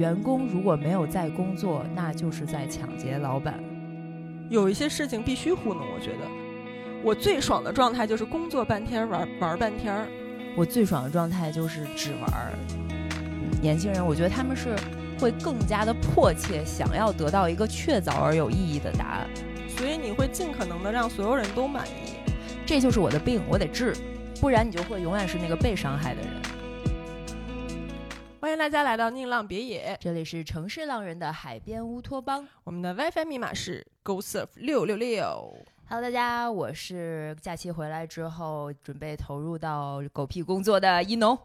[0.00, 3.62] 员工如果没有在工作，那就是在抢劫老板。
[4.48, 6.26] 有一些事情必须糊弄，我觉得
[7.04, 10.08] 我最爽的状态就是工作半天玩玩半天儿。
[10.56, 12.54] 我最爽的状态就是只玩儿。
[13.60, 14.74] 年轻人，我觉得他们是
[15.18, 19.28] 会更加的迫切想要得到一个确凿而有意义的答案，
[19.68, 22.16] 所以你会尽可能的让所有人都满意。
[22.64, 23.94] 这就是我的病，我得治，
[24.40, 26.39] 不然你就会永远是那个被伤害的人。
[28.50, 32.44] 欢迎大家来到宁浪别野，这里是城市浪人的海边乌托邦。
[32.64, 35.56] 我们的 WiFi 密码是 GoSurf 六六六。
[35.88, 41.38] Hello，大家，我是假期回来之后准备投入到狗屁工作的一农。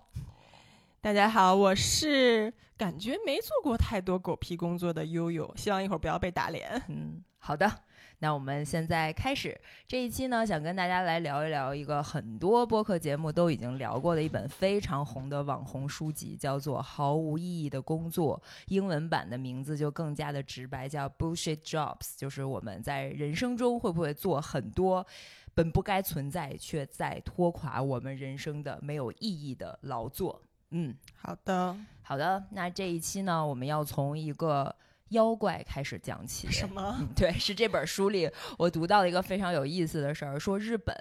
[1.00, 6.82] 大家好，我是感觉没做过太多狗屁工作的悠悠，希望一会儿不要被打脸。
[6.88, 7.72] 嗯，好的，
[8.20, 9.60] 那我们现在开始。
[9.88, 25.06] 这一期呢，想跟大家来聊一聊一个很多播客节目都已经聊过的一本非常红的网红书籍，叫做《毫无意义的工作》，英文版的名字就更加的直白，叫 Bullshit Jobs，就是我们在人生中会不会做很多
[25.54, 30.42] 本不该存在却在拖垮我们人生的没有意义的劳作。
[30.72, 34.76] 嗯，好的，好的，那这一期呢，我们要从一个
[35.10, 36.50] 妖怪开始讲起。
[36.50, 36.98] 什么？
[37.00, 40.96] 嗯对，是这本书里我读到了一个非常有意思的事儿，说日本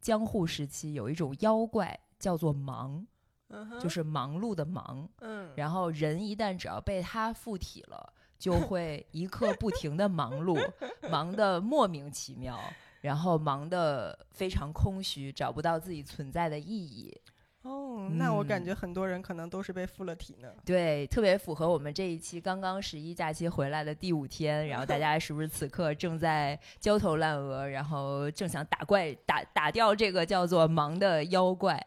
[0.00, 3.06] 江户时期有一种妖怪叫做忙，
[3.48, 5.08] 嗯哼，就是忙碌的忙。
[5.20, 10.58] 嗯，然后人一旦只要被它附体了，就会一刻不停的忙碌，
[11.10, 12.58] 忙得莫名其妙，
[13.00, 17.20] 然后忙得非常空虚，找不到自己存在的意义。
[17.62, 20.48] 哦，那我感嗯觉很多人可能都是被附了体呢。
[20.64, 31.84] 对，特别符合我们这一期刚刚十一假期回来的第五天，然后大家是不是此刻正在焦头烂额，然后正想打怪打打掉这个叫做忙的妖怪？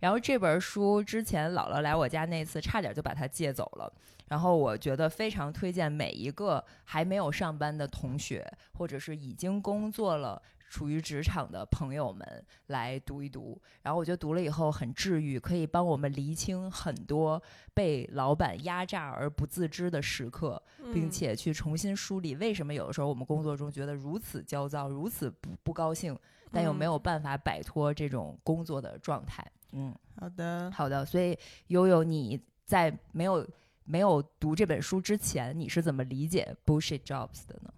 [0.00, 3.90] 然后这本书之前姥姥来我家那次，差点就把它借走了。
[4.26, 10.42] 然后我觉得非常推荐每一个还没有上班的同学，或者是已经工作了。
[10.72, 12.26] 处于职场的朋友们
[12.68, 17.40] 来读一读，然后我觉得读了以后很治愈，可以帮我们厘清很多
[17.74, 20.60] 被老板压榨而不自知的时刻，
[20.94, 21.10] 并嗯。
[21.10, 26.18] 且去重新梳理为什么有的时候我们工作中觉得如此焦躁、如此不不高兴，
[26.50, 27.02] 但又没有嗯。
[27.02, 29.46] 办法摆脱这种工作的状态。
[29.72, 33.46] 嗯，好的，好的，所以悠悠你在没有
[33.84, 37.70] 没有读这本书之前，你是怎么理解 bullshit jobs 的呢？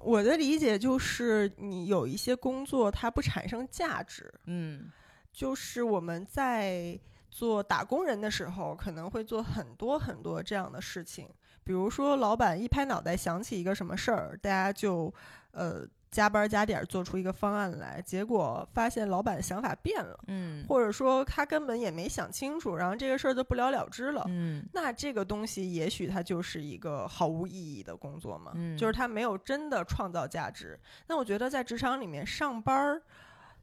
[0.00, 4.90] 嗯，我的理解就是，你有一些工作它不产生价值，嗯。
[5.32, 6.98] 就是我们在
[7.30, 11.28] 做打工人的时候，可能会做很多很多这样的事情，
[11.62, 15.14] 比如说老板一拍脑袋想起一个什么事儿，大家就
[15.52, 24.24] 呃加班加点儿做出一个方案来，结果发现老板想法变了，嗯或者说他根本也没想清楚，然后这个事儿就不了了之了。
[24.26, 30.78] 嗯那这个东西也许它就是一个毫无意义的工作嘛，嗯就是它没有真的创造价值。
[31.06, 33.02] 那我觉得在职场里面上班儿，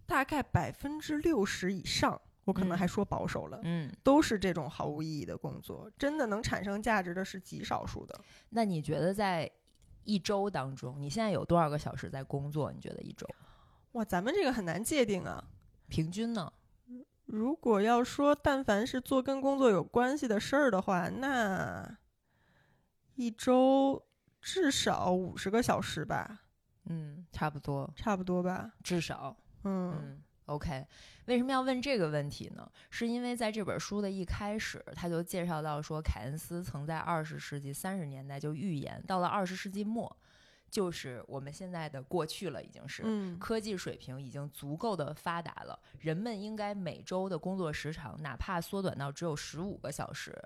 [0.06, 5.92] 大概百分之六十以上，我可能嗯还说保守了，嗯，都是这种毫无意义的工作。
[5.98, 8.18] 真的能产生价值的是极少数的。
[8.52, 9.52] 那你觉得在
[10.08, 12.72] 一周当中，你现在有多少个小时在工作？
[12.72, 13.28] 你觉得一周
[13.92, 15.44] 哇，咱们这个很难界定啊。
[15.90, 16.52] 平均呢？
[17.26, 21.98] 如果要说，但凡是做跟工作有关系的事儿的话，那
[23.16, 24.02] 一周
[24.40, 26.44] 至少五十个小时吧，
[26.86, 28.72] 嗯，差不多，差不多吧。
[28.82, 29.36] 至少。
[29.64, 30.86] 嗯嗯，OK，
[31.28, 32.70] 为什么要问这个问题呢？
[32.90, 40.14] 是因为在这本书的一开始，他就介绍到说，凯恩斯曾在二十世纪三十年代就预言，到了二十世纪末，
[40.70, 43.04] 就是我们现在的过去了，已经是。
[43.06, 50.38] 嗯科技水平已经足够的发达了，人们应该每周的工作时长哪怕缩短到只有十五个小时，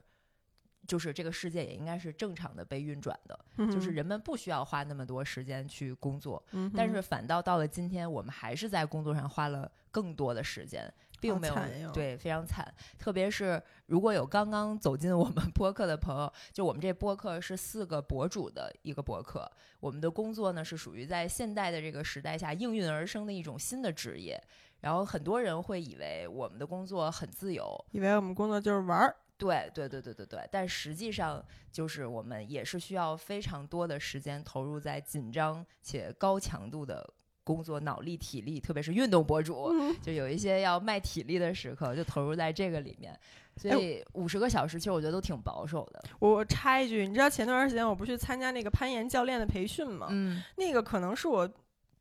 [0.88, 3.40] 就是这个世界也应该是正常的被运转的，
[3.72, 6.44] 就是人们不需要花那么多时间去工作。
[6.52, 11.48] 嗯，但是反倒到了今天，我们还是在工作上花了更多的时间，并没
[11.82, 12.74] 有对非常惨。
[12.98, 24.42] 特别是如果有刚刚走进我们播客的朋友，就我们这播客是四个博主的一个播客，我们的工作呢是属于在现代的这个时代下应运而生的一种新的职业。
[24.82, 29.16] 然后很多人会以为我们的工作很自由，以为我们工作就是玩儿。
[29.42, 37.12] 对对对对对对，但实际上就是我们也是需要非常多的时间投入在紧张且高强度的
[37.44, 43.20] 工作，脑力、体力，特别是运动博主，嗯就有一些要卖体力的时刻，就投入在这个里面。
[43.58, 46.02] 所哎以五十个小时，其实我觉得都挺保守的。
[46.20, 50.08] 我我插一句，你知道前段时间我不是去参加那个攀岩教练的培训吗？
[50.12, 51.50] 嗯那个可能是我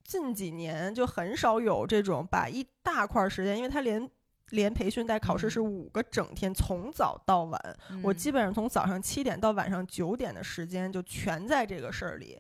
[0.05, 4.09] 近几年就很少有这种把一大块儿时间，因为他连
[4.51, 12.39] 连培训带考试是五个整天，从早到晚，我基本上从早上七点到晚上九点的时间就全在这个事儿里。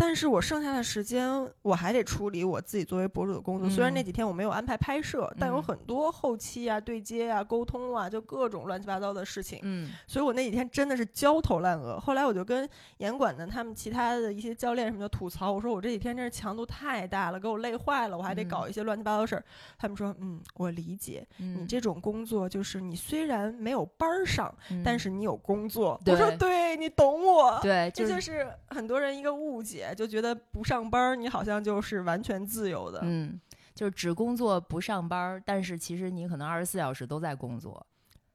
[0.00, 1.30] 但是我剩下的时间，
[1.60, 3.68] 我还得处理我自己作为博主的工作。
[3.68, 9.60] 虽然那几天我没有安排拍摄，但有很多后期啊、对接啊、沟通啊，就各种乱七八糟的事情。
[9.62, 12.00] 嗯，所以我那几天真的是焦头烂额。
[12.00, 12.66] 后来我就跟
[12.96, 19.44] 严管的他们其他的一些教练什么的吐槽，我说我这几天真是强度太大了，给我累坏了，我还得搞一些乱七八糟的事儿。
[19.78, 24.50] 他们说，嗯，我理解你这种工作，就是你虽然没有班儿上，
[24.82, 26.00] 但是你有工作。
[26.06, 27.58] 我说，对你懂我。
[27.60, 29.88] 对，这就是很多人一个误解。
[29.94, 33.00] 就觉得不上班，你好像就是完全自由的。
[33.02, 33.40] 嗯，
[33.74, 37.86] 就是只工作不上班，但是其实你可能二十四小时都在工作。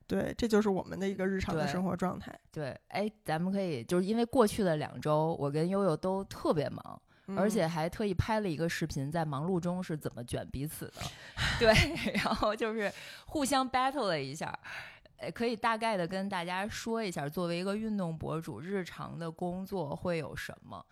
[0.07, 2.31] 对，这就是我们的一个日常的生活状态。
[2.51, 7.01] 对，哎，咱们可以就是因为过去的两周，我跟悠悠都特别忙，
[7.35, 11.01] 而且还特意拍了一个视频，在忙碌中是怎么卷彼此的。
[11.59, 11.73] 对，
[12.23, 12.91] 然后就是
[13.25, 14.57] 互相 battle 了一下。
[15.17, 20.85] 呃，可以大概的跟大家说一下，作为一个运动博主，日常的工作会有什么？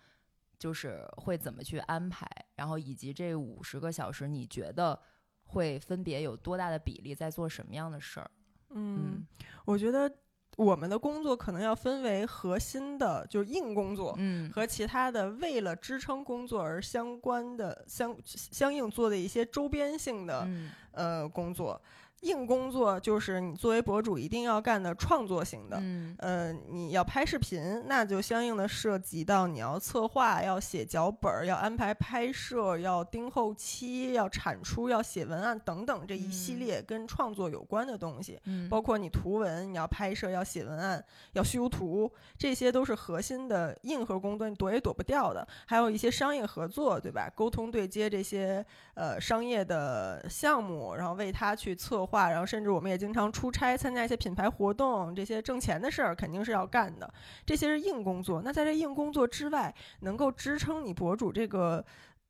[0.58, 4.98] 就是会怎么去安排，然后以及这五十个小时，你觉得
[5.44, 8.30] 会分别有多大的比例在做什么样的事儿？
[8.70, 9.26] 嗯，
[9.64, 10.10] 我觉得
[10.56, 20.48] 我们的工作可能要分为核心的，就是硬工作，嗯，和其他的为了支撑工作而相关的相相应做的一些周边性的
[20.92, 21.80] 呃工作。
[22.24, 41.04] 硬工作就是你作为博主一定要干的创作型的，嗯，呃，你要拍视频，那就相应的涉及到你要策划、要写脚本、要安排拍摄、要盯后期、要产出、要写文案等等这一系列跟创作有关的东西，嗯，包括你图文你要拍摄、要写文案、
[41.34, 45.46] 要修图，这些都是核心的硬核工作，你躲也躲不掉的。
[45.66, 47.30] 还有一些商业合作，对吧？
[47.34, 52.13] 沟通对接这些呃商业的项目，然后为他去策划。
[52.14, 57.12] 话然后，甚至我们也经常出差参加一些品牌活动，这些挣钱的事儿肯定是要干的。
[57.44, 58.40] 这些是硬工作。
[58.40, 61.84] 那在这硬工作之外，能够支撑你博主这个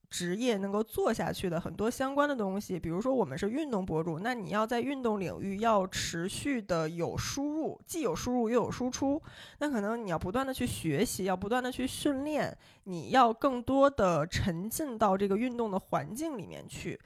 [0.08, 9.20] 职业能够做下去的很多相关的东西，比如说我们是运动博主，那你要在运动领域要持续的有输入，既有输入又有输出。
[9.58, 16.98] 那可能你要不断的去学习，要不断的去训练，你要更多的沉浸到这个运动的环境里面去。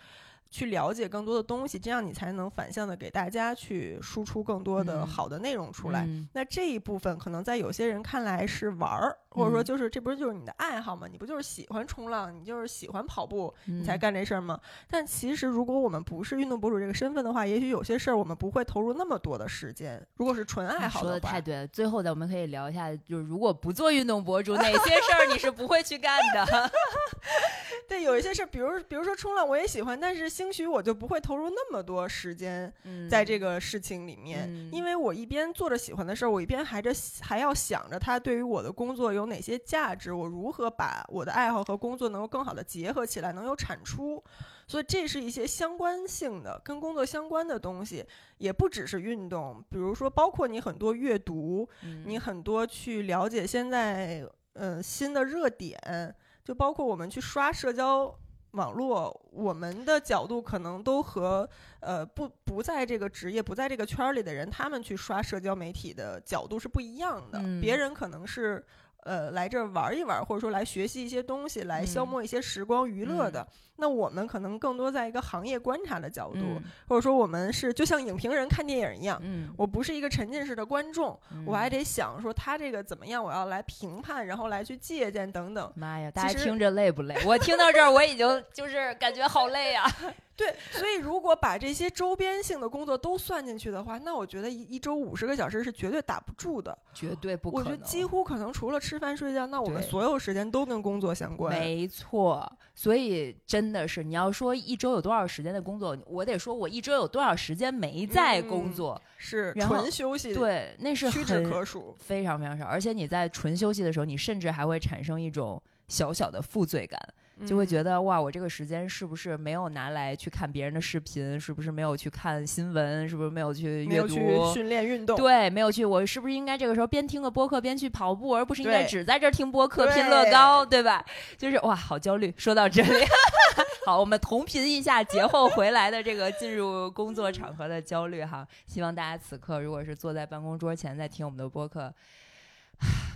[0.51, 6.09] 去了解更多的东西，这样你才能反向的给大家去输出更多的好的内容出来。
[6.33, 11.07] 那这一部分可能在有些人看来是玩儿，或者说就是这不是就是你的爱好吗？
[11.11, 14.59] 你不就是喜欢冲浪，你就是喜欢跑步，你才干这事儿吗？
[14.89, 20.05] 但其实如果我们不是运动博主这个身份的话，也许有些事儿我们不会投入那么多的时间。
[20.17, 21.67] 如果是纯爱好的话，说的太对了。
[21.69, 26.47] 最后的我们可以聊一下，就是如果不做运动博主，哪些事儿你是不会去干的？
[27.89, 30.29] 对，有一些事儿，比如比如说冲浪，我也喜欢，但是。
[30.29, 32.73] 兴许我就不会投入那么多时间
[33.11, 36.93] 在这个事情里面，因为我一边做着喜欢的事儿，我一边还着
[37.23, 44.23] 还要想着它对于我的工作有哪些价值，我如何把我的爱好和工作能够更好的结合起来，能有产出。
[44.67, 48.05] 所以这是一些相关性的跟工作相关的东西，
[48.37, 51.69] 也不只是运动，比如说包括你很多阅读，
[52.05, 56.15] 你很多去了解现在嗯新的热点，
[56.49, 58.19] 就包括我们去刷社交。
[58.53, 61.47] 网络，我们的角度可能都和
[61.81, 67.39] 呃不不在这个职业、不在这个圈儿里的人，他们去刷社交媒体的角度是不一样的。
[67.61, 68.65] 别人可能是。
[69.09, 73.47] 呃，来这儿玩一玩，或者说来学习一些东西，来消磨一些时光娱乐的。
[73.77, 79.19] 那我们可能更多在一个行业观察的角度，或者说我们是就像影评人看电影一样。
[79.23, 85.73] 嗯，我不是一个沉浸式的观众，我还得想说他这个怎么样，我要来评判，然后来去借鉴等等。
[85.75, 87.17] 妈呀，大家听着累不累？
[87.25, 89.91] 我听到这儿我已经就是感觉好累啊。
[90.39, 97.67] 对，所以如果把这些周边性的工作都算进去的话，那我觉得一一周五十个小时是绝对打不住的，绝对不可能。
[97.67, 101.59] 我觉得几乎可能除了吃饭睡觉，那我们所有时间都跟工作相关。
[101.59, 110.33] 没错，所以真的是你要说一周有多少时间的工作，我得说我一周有多少时间没在工作，是纯休息。
[110.33, 112.65] 对，那是屈指可数，非常非常少。
[112.65, 117.01] 而且你在纯休息的时候，你甚至还会产生一种小小的负罪感。
[117.47, 121.39] 就会觉得哇，我这个时间是不是没有拿来去看别人的视频？
[121.39, 123.09] 是不是没有去看新闻？
[123.09, 125.17] 是不是没有去阅读、训练、运动？
[125.17, 125.85] 对，没有去。
[125.85, 130.67] 我是不是应该这个时候边听个播客边去跑步，而不是应该只在这儿听播客拼乐高？
[130.67, 131.05] 对吧？
[131.37, 132.35] 就是哇，好焦虑。
[132.37, 133.05] 说到这里，
[133.87, 138.47] 好，我们同频一下节后回来的这个进入工作场合的焦虑哈。
[138.67, 141.93] 希望大家此刻如果是坐在办公桌前在听我们的播客。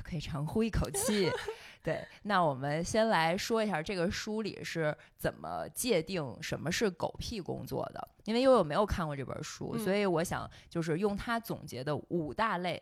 [0.03, 1.31] 可以长呼一口气。
[1.83, 8.09] 对，那我们先来说一下这个书里是怎么界定什么是狗屁工作的。
[8.25, 12.81] 因为悠悠没有看过这本书，嗯所以我想就是用他总结的五大类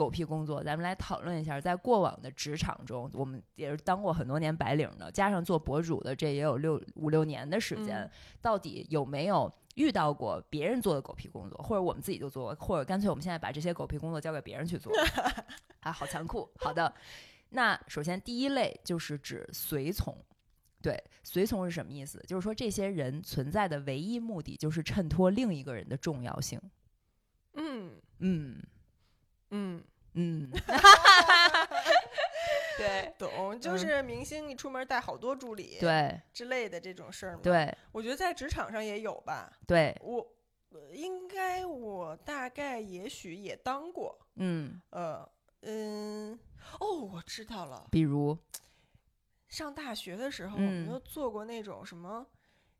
[0.00, 9.52] 狗屁工作，咱们来讨论一下，在过往的职场中，我们也是当过很多年白领的，加上做博主的，这也有六五六年的时间，嗯到底有没有？
[9.76, 14.92] 遇到过别人做的狗屁工作，或者我们自己就做，或者干脆我们现在把这些狗屁工作交给别人去做，
[15.80, 16.50] 啊，好残酷。
[16.56, 16.92] 好的，
[17.50, 20.16] 那首先第一类就是指随从。
[20.82, 22.18] 对，随从是什么意思？
[22.26, 26.60] 就是说这些人存在的唯一目的就是衬托另一个人的重要性。
[27.54, 28.60] 嗯嗯
[29.50, 29.82] 嗯，
[30.14, 30.50] 嗯，
[32.78, 39.52] 对懂，就嗯是明星一出门带好多助理，对之类的这种事儿嘛。，对我觉得在职场上也有吧。
[39.66, 40.26] 对，我
[40.70, 45.28] 呃应该我大概也许也当过，嗯，呃
[45.62, 46.38] 嗯，
[46.78, 47.86] 哦，我知道了。
[47.90, 48.36] 比如
[49.48, 52.26] 上大学的时候，我们嗯都做过那种什么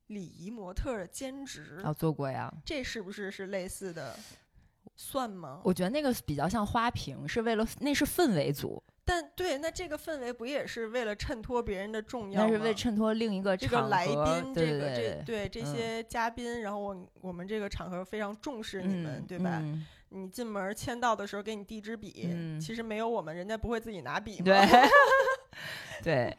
[0.07, 2.53] 礼仪模特儿的兼职，啊，做过呀。
[2.65, 4.17] 这是不是是类似的？
[4.97, 5.61] 算吗？
[5.65, 12.49] 我觉得那个比较像花瓶，是为了那是氛围组，但对，那这个氛围不也是为了衬托别人的重要吗？
[12.51, 13.67] 那是为衬托另一个这。
[13.67, 19.59] 个来宾，这个对这对这嗯些嘉宾，然后我我们这个场合非常重视你们，嗯对吧？
[19.63, 24.45] 嗯你进门签到的时候给你递支笔，嗯其实没有我们，人家不会自己拿笔吗？
[24.45, 24.61] 对
[26.03, 26.37] 对。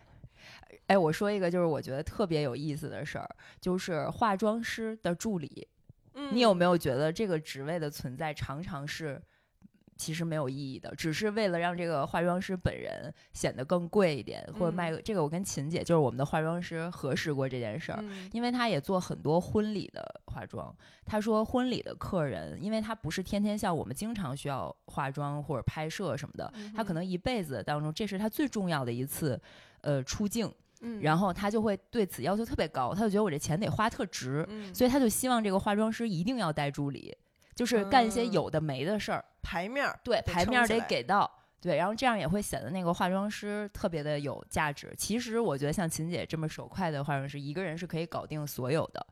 [0.88, 3.30] 哎，我说一个就是我觉得特别有意思的事儿，
[3.62, 5.66] 就是化妆师的助理。
[6.14, 9.22] 嗯，你有没有觉得这个职位的存在常常是
[9.98, 15.22] 其实没有意义的，只是为了让这个化妆师本人显得更贵一点，或者卖嗯个、这个？
[15.22, 18.00] 我跟秦姐就是我们的化妆师核实过这件事儿。
[18.02, 20.76] 嗯因为她也做很多婚礼的化妆，
[21.06, 29.40] 她说婚礼的客人，因为他不是天天像我们经常需要化妆或者拍摄什么的，他可能一辈子当中这是他最重要的一次，
[29.82, 37.16] 呃，出镜，嗯，然后他就会对此要求特别高，他就觉得我这钱得花特值，嗯，所以他就希望这个化妆师一定要带助理，
[37.56, 41.30] 就是干一些嗯有的没的事儿，牌面儿对，得牌面儿得给到。
[41.62, 44.92] 对，然后这样也会显得那个化妆师特别的有价值。
[44.98, 49.06] 其实我觉得像秦姐这么手快的化妆师，一个人是可以搞定所有的。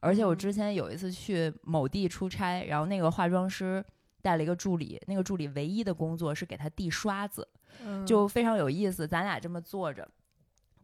[0.00, 3.82] 而且我嗯之前有一次去某地出差，然后那个化妆师
[4.20, 7.48] 带了一个助理，那个助理唯一的工作是给他递刷子，
[7.82, 9.08] 嗯就非常有意思。
[9.08, 10.06] 咱俩这么坐着，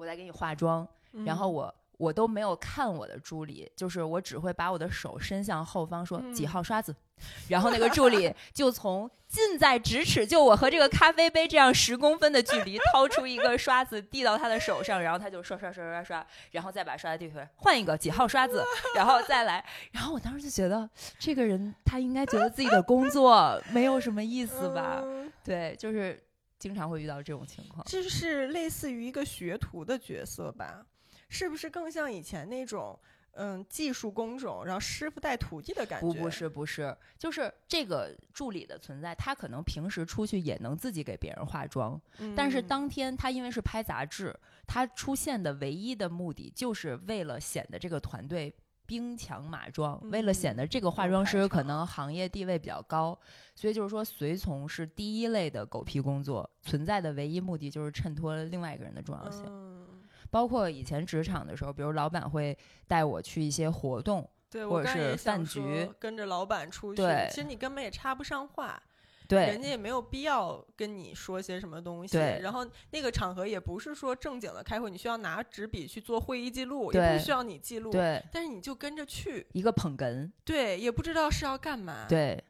[0.01, 0.89] 我在给你化妆，
[1.27, 6.97] 然后嗯我我都没有看我的助理，就是我只会把我的手伸向后方说几嗯号刷子，
[7.49, 18.65] 然后那个助理就从近在咫尺，就我和这个咖啡杯这样十公分的距离，掏出一个刷子递到他的手上，然后他就刷刷刷刷刷，然后再把刷子递回来，换一个几号刷子，
[18.97, 19.63] 然后再来。
[19.93, 20.89] 然后我当时就觉得
[21.19, 25.03] 这个人他应该觉得自己的工作没有什么意思吧？
[25.05, 26.19] 嗯对，就是
[26.61, 27.85] 经常会遇到这种情况。
[27.87, 30.87] 就是类似于一个学徒的角色吧？
[31.29, 32.99] 是不是更像以前那种
[33.33, 36.07] 嗯技术工种，然后师傅带徒弟的感觉？
[36.07, 48.55] 不，不是，不是，就是这个助理的存在，他可能平时出去也能自己给别人化妆，嗯，但是当天他因为是拍杂志，他出现的唯一的目的就是为了显得这个团队。
[48.91, 53.17] 兵强马壮，为了显嗯得这个化妆师可能行业地位比较高，
[53.55, 59.45] 所以就是说随从是第一类的狗屁工作，存在的唯一目的就是衬托另外一个人的重要性。
[59.47, 59.87] 嗯，
[60.29, 68.83] 包括以前职场的时候，比如老板会带我去一些活动，对或者是饭局说跟着老板出去，对其实你根本也插不上话。
[69.31, 72.17] 对人家也没有必要跟你说些什么东西。
[72.17, 77.93] 对然后那个场合也不是说正经的开会，你需要拿纸笔去做会议记录，也不需要你记录。
[77.93, 82.43] 对，但是你就跟着去，一个捧哏，对，也不知道是要干嘛。，对，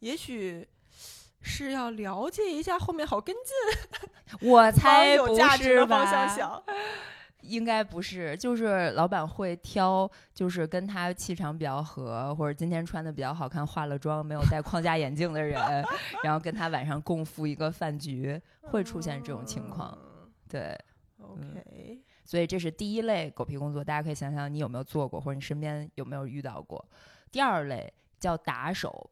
[0.00, 0.68] 也许
[1.40, 6.64] 是要了解一下后面好跟进，我才不有价值方向吧？
[7.42, 7.50] 想。
[7.50, 15.58] 应该不是，就是老板会挑，就是跟他气场比较合，或者今天穿的比较好看，化了妆没有戴框架眼镜的人，
[16.22, 19.96] 然后跟他晚上共赴一个饭局，会出现这种情况。
[20.02, 20.06] 嗯
[20.50, 20.76] 对
[21.18, 26.84] ，OK，所以这是第一类狗屁工作，大家可以想想你有没有做过，或者你身边有没有遇到过。
[27.30, 29.08] 第二类叫打手，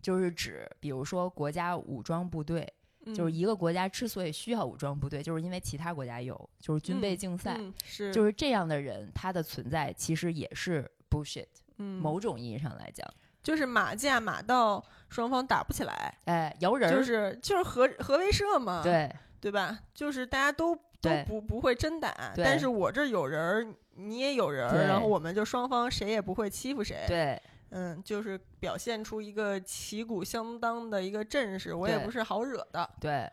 [0.00, 2.66] 就是指比如说国家武装部队，
[3.06, 7.56] 就是嗯一个国家之所以需要武装部队，就是因为其他国家有，就是军备嗯竞赛。
[7.58, 11.46] 嗯是就是这样的人，他的存在其实也是 bullshit。
[11.78, 13.08] 嗯某种意义上来讲，
[13.42, 19.80] 就是马架马到双方打不起来，哎，摇人儿，就是就是核核威慑嘛，对对吧？
[19.92, 27.40] 就是大家都都不不会真打，但是我这儿有人儿，你也有人儿，然后我们就双方谁也不会欺负谁，对
[27.72, 33.28] 嗯，就是表现出一个旗鼓相当的一个阵势，我也不是好惹的，对。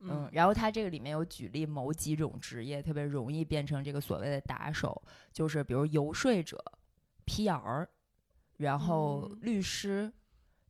[0.00, 6.62] 嗯，然后他这个里面有举例某几种职业特别容易变成这个所谓的打手，就是比如游说者、
[7.26, 7.84] PR，
[8.58, 10.12] 然后嗯律师、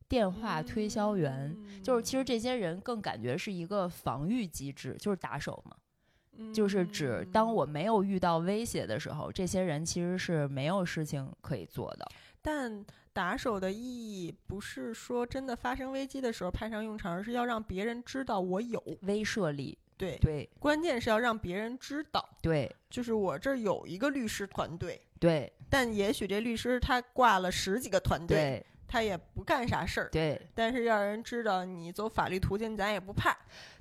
[0.07, 12.07] 电话推销员，就是其实这些人更感觉是一个防御机制，就是打手嘛，就是指当我没有遇到威胁的时候，这些人其实是没有事情可以做的。
[12.41, 18.81] 但打手的意义不是说真的发生危机的时候派上用场，而是要让别人知道我有。
[19.01, 30.09] 威慑力，对，对关键是要让别人知道，对就是我这儿有一个律师团队，对但也许这律师他挂了十几个团队，他也不干啥事儿。
[30.09, 33.37] 对但是让人知道你走法律途径，咱也不怕，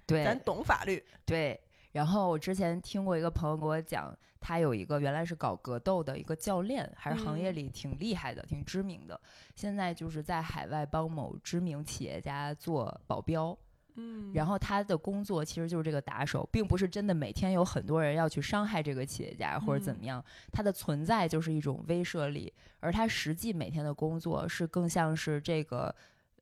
[0.07, 1.05] 对咱懂法律。
[1.25, 1.61] 对。
[1.93, 7.57] 然后我之前听过一个朋友给我讲，他有一个原来是搞格斗的一个教练，还是行业嗯。
[7.57, 9.21] 里挺厉害的、挺知名的，
[9.55, 13.57] 现在就是在海外帮某知名企业家做保镖。
[13.97, 14.33] 嗯。
[14.33, 25.93] 然后他的工作其实就是这个打手，并不是真的每天有很多人要去伤害这个企业家或者怎么样，他的存在就是一种威慑力，而他实际每天的工作是更像是这个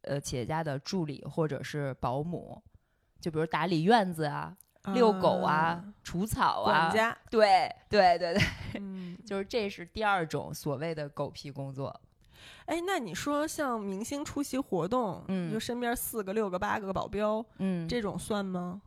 [0.03, 2.63] 呃企业家的助理或者是保姆，
[3.21, 4.55] 就比如打理院子啊、
[4.95, 7.17] 遛狗啊、除草啊，管家。
[7.31, 8.43] 对对对对，
[8.81, 12.01] 嗯，就是这是第二种所谓的狗屁工作。
[12.67, 18.81] 哎，那你说像明星出席活动，嗯就身边四个、六个、八个保镖，嗯，这种算吗？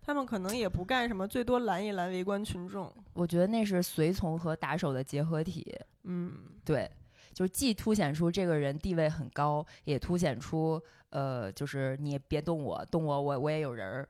[0.00, 2.90] 他们可能也不干什么，最多拦一拦围观群众。
[3.12, 5.78] 我觉得那是随从和打手的结合体。
[6.04, 6.32] 嗯，
[6.64, 6.90] 对，
[7.34, 10.80] 就是既凸显出这个人地位很高，也凸显出
[11.10, 14.08] 呃，就是你也别动我，动我我我也有人儿。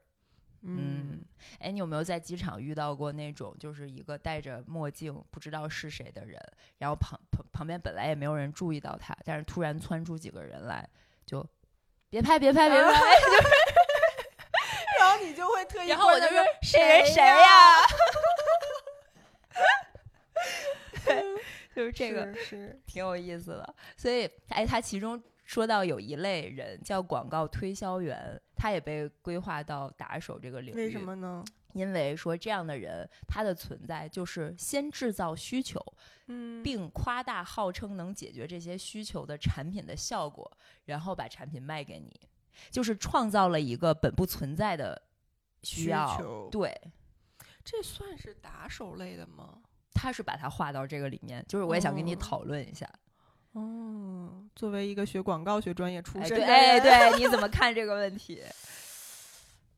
[0.69, 1.25] 嗯，
[1.61, 6.39] 哎，你有没有在机场遇到过那种就是一个戴着墨镜不知道是谁的人，
[6.79, 10.87] 然后旁旁旁边本来也没有人注意到他，但是突然窜出几个人来，
[11.25, 11.47] 就
[12.11, 12.91] 别拍别拍别拍，
[14.99, 17.39] 然后你就会特意然后我就说关注这人谁呀？
[21.07, 21.15] 呀？
[21.75, 23.75] 就是这个是是挺有意思的。
[23.97, 30.77] 所以，哎，他其中说到有一类人叫广告推销员，他也被规划到打手这个领域。
[30.77, 31.01] 为什？
[31.01, 31.43] 么呢？
[31.73, 35.83] 因为说这样的人，他的存在就是先制造需求，
[36.27, 42.29] 嗯，并夸大号称能解决这些需求的产品的效果，然后把产品卖给你，
[42.71, 45.01] 就是创造了一个本不存在的
[45.63, 46.15] 需需要。
[46.19, 46.79] 求对，
[47.65, 49.63] 这算是打手类的吗？
[49.95, 52.87] 他是把它划到这个里面，就是我也想跟你哦讨论一下。
[53.53, 54.28] 哦，
[54.59, 58.43] 作为一个学广告学专业出哎，身的对，哎，对，你 怎么看这个问题？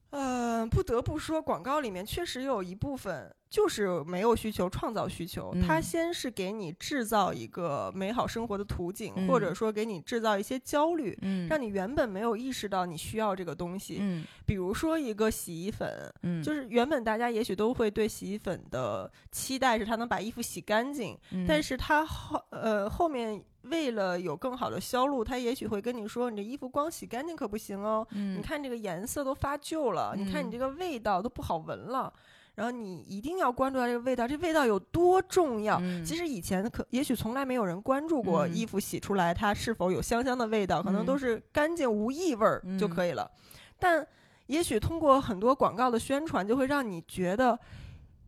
[0.08, 5.54] 呃，不得不说，广告里面确实有一部分就是没有需求，创造需求。
[5.64, 13.98] 它嗯先是给你制造一个美好生活的途径，或者嗯说给你制造一些焦虑，嗯让你原本没有意识到你需要这个东西。
[14.00, 21.16] 嗯比如说一个洗衣粉，嗯，就是原本大家也许都会对洗衣粉的期待是它能把衣服洗干净，
[21.46, 32.12] 但是是它后呃后面为了有更好的销路，他也许会跟你说，你这衣服光洗干净可不行哦，你你看这个颜色都发旧了，你看你嗯这个味道都不好闻了，
[32.54, 35.78] 然后你一定要关注到这个味道，这味道有多重要。
[35.80, 43.30] 嗯其实以前可也许从来没有人关注过嗯衣服洗出来它是否有香香的味道，可能都嗯是干净无异味儿就嗯可以了。
[43.78, 44.06] 但
[44.46, 47.58] 也许通过很多广告的宣传，就会让你觉得。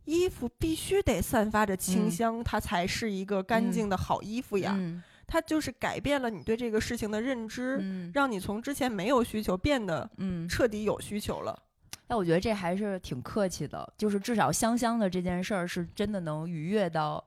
[0.05, 4.75] 衣服必须得散发着清嗯香，它才是一个干嗯净的好衣服呀。
[4.77, 5.01] 嗯
[5.33, 11.59] 它就是改变了你对这个事情的认知，嗯让你从之前没有需求变得嗯，彻底有需求了。
[12.07, 17.25] 但我觉得这还是挺客气的，就是至少香香的这件事儿是真的能愉悦到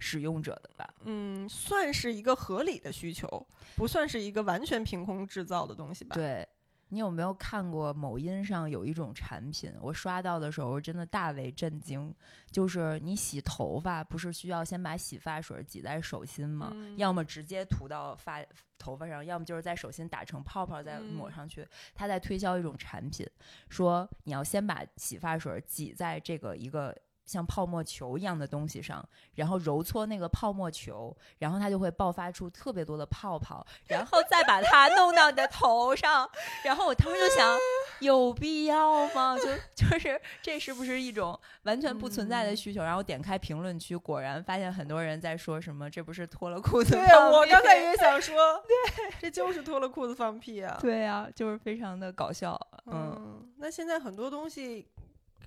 [0.00, 0.92] 使用者的吧？
[1.04, 6.44] 嗯，算是一个合理的需求，不算是一个完全凭空制造的东西吧？，对。
[6.88, 9.72] 你有没有看过某音上有一种产品？
[9.80, 12.14] 我刷到的时候真的大为震惊，
[12.50, 16.70] 就是你洗头发不是需要先把洗发水挤在手心吗？
[16.74, 18.44] 嗯要么直接涂到发
[18.78, 21.66] 头发上，要么就是在手心打成泡泡再抹嗯上去。
[21.94, 23.26] 他在推销一种产品，
[23.68, 26.96] 说你要先把洗发水挤在这个一个。
[27.26, 36.28] 像泡沫球一样的东西上，然后揉搓那个泡沫球，然后它就会爆发出特别多的泡泡，然后再把它弄到你的头上。
[36.64, 37.58] 然后我当时就想，
[38.00, 39.36] 有必要吗？
[39.36, 42.82] 就 就是这是不是一种完全不存在的嗯需求？
[42.82, 50.78] 然后点开评论区，果然发现很多人在说什么，这不是脱了裤子对放屁我刚才也 想说，对，这就是脱了裤子放屁啊。
[50.80, 52.56] 对呀、就是非常的搞笑。
[52.86, 54.86] 嗯，嗯，那现在很多东西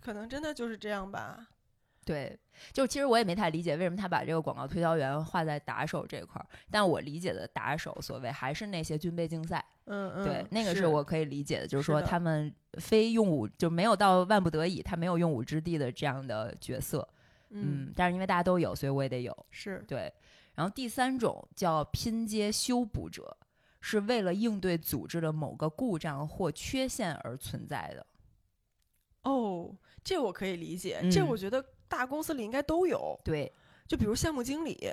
[0.01, 1.47] 可能真的就是这样吧。
[2.09, 2.39] 对，
[2.73, 17.07] 就其实我也没太理解为什么他把这个广告推销员画在打手这块儿，但我理解的打手所谓还是那些军备竞赛，嗯嗯，对，那个是是我可以理解的，就是说他们非用武就没有到万不得已，他没有用武之地的这样的角色，
[17.51, 20.11] 嗯嗯，但是因为大家都有，所以我也得有，是对。
[20.55, 23.37] 然后第三种叫拼接修补者，
[23.79, 28.05] 是为了应对组织的某个故障或缺陷而存在的。
[29.23, 33.51] 哦，这我可以理解，嗯这我觉得大公司里应该都有，对，
[33.87, 34.89] 就比如项目经理，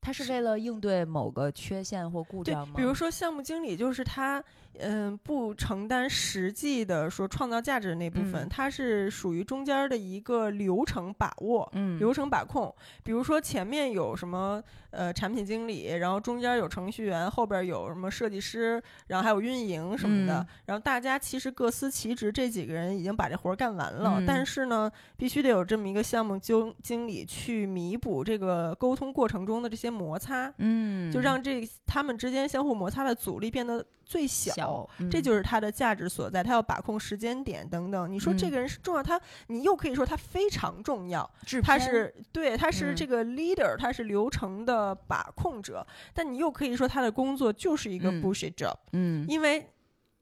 [0.00, 4.42] 他是为了应对某个缺陷或故障吗？，比如说项目经理就是他，
[4.78, 11.70] 嗯，不承担实际的说创造价值的那部分，嗯他是属于中间儿的一个流程把握。
[11.74, 34.61] 嗯，流程把控，比如说前面有什么呃产品经理，然后中间有程序员，后边有什么设计师，然后还有运营什么的，嗯然后大家其实各司其职，这几个人已经把这活儿干完了，嗯但是呢，必须得有这么一个项目经经理去弥补这个沟通过程中的这些摩擦，嗯，就让这他们之间相互摩擦的阻力变得最小。
[34.62, 35.22] 小，这嗯。
[35.22, 38.10] 就是他的价值所在，他要把控时间点等等。
[38.10, 38.50] 你说这嗯。
[38.50, 41.28] 个人是重要，他你又可以说他非常重要，
[41.62, 42.96] 他是对，他是嗯。
[42.96, 48.22] 这个 leader，、他是流程的把控者，但你又可以说他的工作就是一个嗯。
[48.22, 49.26] bullshit job，、嗯。
[49.28, 49.66] 因为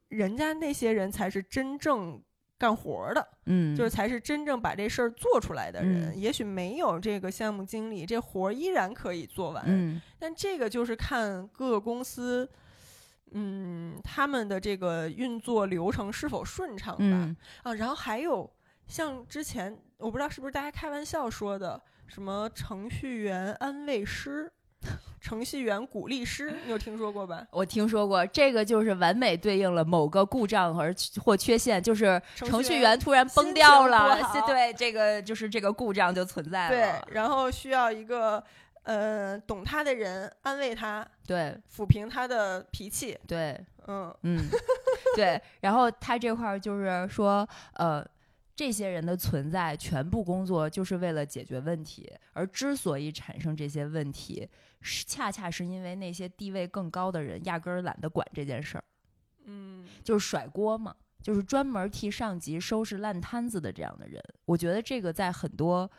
[0.08, 2.20] 人家那些人才是真正
[2.58, 6.10] 干活的，嗯，就是才是真正把这事儿做出来的人。
[6.10, 10.00] 嗯也许没有这个项目经理，这活儿依然可以做完，嗯。
[10.18, 12.48] 但这个就是看各个公司。
[13.32, 16.98] 嗯，他们的这个运作流程是否顺畅吧？
[17.00, 18.50] 嗯啊，然后还有
[18.86, 24.50] 像之前我不知道是不是大家开玩笑说的，什么程序员安慰师、
[25.20, 27.46] 程序员鼓励师，你有听说过吧？
[27.52, 38.42] 我听说过这个，就是完美对应了某个故障和或缺陷，就是程序员突然崩掉了对，这个就是这个故障就存在对了，，然后需要一个
[38.90, 43.16] 呃懂他的人安慰他，对抚平他的脾气。
[43.26, 44.48] 对，嗯嗯，
[45.14, 45.40] 对。
[45.60, 48.04] 然后他这块儿就是说，呃。
[48.56, 54.46] 这些人的存在，全部工作就是为了解决问题，而之所以产生这些问题，
[54.82, 58.84] 是恰恰是因为那些地位更高的人压根儿懒得管这件事儿。
[59.46, 64.22] 嗯，就是甩锅嘛，就是专门替上级收拾烂摊子的这样的人。
[64.44, 65.90] 我觉得这个在很多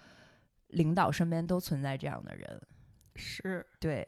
[0.67, 2.61] 领导身边都存在这样的人。
[3.21, 4.07] 是，对，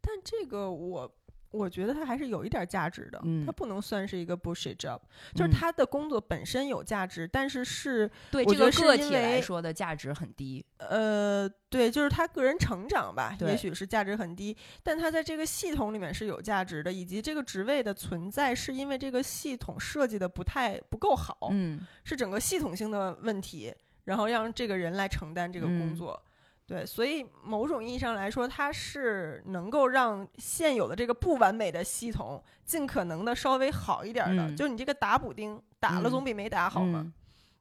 [0.00, 1.14] 但这个我。
[1.54, 4.98] 我觉得他还是有一点价值的，嗯他不能算是一个 bullshit job，、
[5.36, 10.66] 就是嗯他的工作本身有价值，但是是对这个个体来说的价值很低。
[10.78, 23.72] 呃，对，就是他个人成长吧，也许是价值很低，但他在这个系统里面是有价值的，以及这个职位的存在是因为这个系统设计的不太不够好，嗯是整个系统性的问题，
[24.06, 26.20] 然后让这个人来承担这个工嗯作。
[26.66, 34.46] 对，所以某种意义上来说，它是能够让现有的这个不完美的系统尽可能的稍微好一点的。
[34.46, 37.02] 嗯就你这个打补丁打了嗯总比没打好嘛。
[37.04, 37.12] 嗯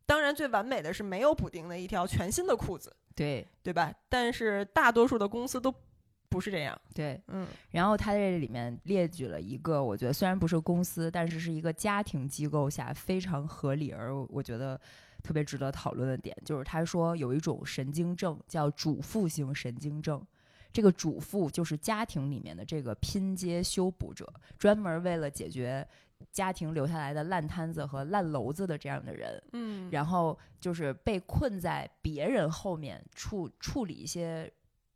[0.05, 2.93] 当然，最完美的是没有补丁的一条全新的裤子。
[3.15, 3.93] 对对吧？
[4.09, 5.73] 但是大多数的公司都
[6.29, 6.79] 不是这样。
[6.93, 7.19] 对。
[7.27, 14.79] 嗯然后他这里面列举了一个，我觉得虽然不是公司，但是是一个家庭机构下非常合理而我觉得
[15.23, 20.21] 特别值得讨论的点，就是他说有一种神经症叫主妇型神经症。
[20.71, 25.88] 这个主妇就是家庭里面的这个拼接修补者，专门为了解决
[26.31, 34.51] 家庭留下来的烂摊子和烂篓子的这样的人，嗯然后就是被困在别人后面处处理一些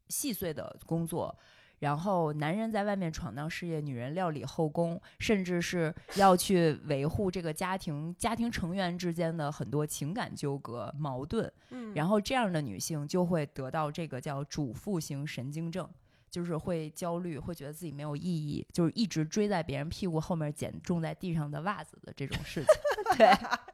[0.10, 1.38] 细碎的工作，
[1.80, 15.90] 然后男人在外面闯荡事业，女人料理后宫，甚至是要去维护这个家庭家庭成员之间的很多情感纠葛矛盾，嗯，然后这样的女性就会得到这个叫主妇型神经症。
[16.30, 22.76] 就是会焦虑，会觉得自己没有意义，就是一直追在别人屁股后面捡种在地上的袜子的这种事情。
[23.18, 23.28] 对，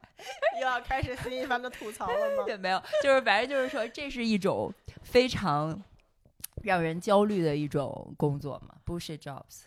[0.60, 2.44] 又要开始新一番的吐槽了吗？
[2.46, 5.78] 对，没有，就是反正就是说，这是一种非常
[6.64, 9.64] 让人焦虑的一种工作嘛，bullshit jobs。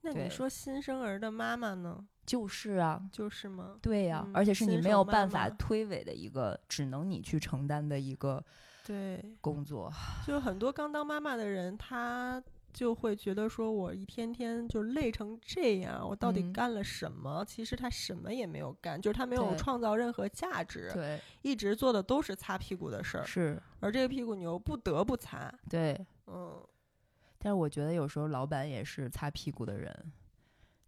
[0.00, 2.06] 那你说新生儿的妈妈呢？
[2.24, 3.76] 就是啊，就是吗？
[3.82, 8.44] 对呀、嗯而且是你没有办法推诿的一个，只能你去承担的一个
[8.84, 9.92] 对，工作。
[10.26, 12.42] 就很多刚当妈妈的人，他
[12.76, 17.42] 就会觉得说，我一天天就累成这样，我到底嗯干了什么？
[17.46, 25.98] 其实他什么也没有干，就是他没有创造任何价值，对，一直做的都是擦屁股的事儿，是，而这个屁股你又不得不擦，对。
[26.26, 26.62] 嗯。
[27.38, 30.12] 但是我觉得有时候老板也是擦屁股的人，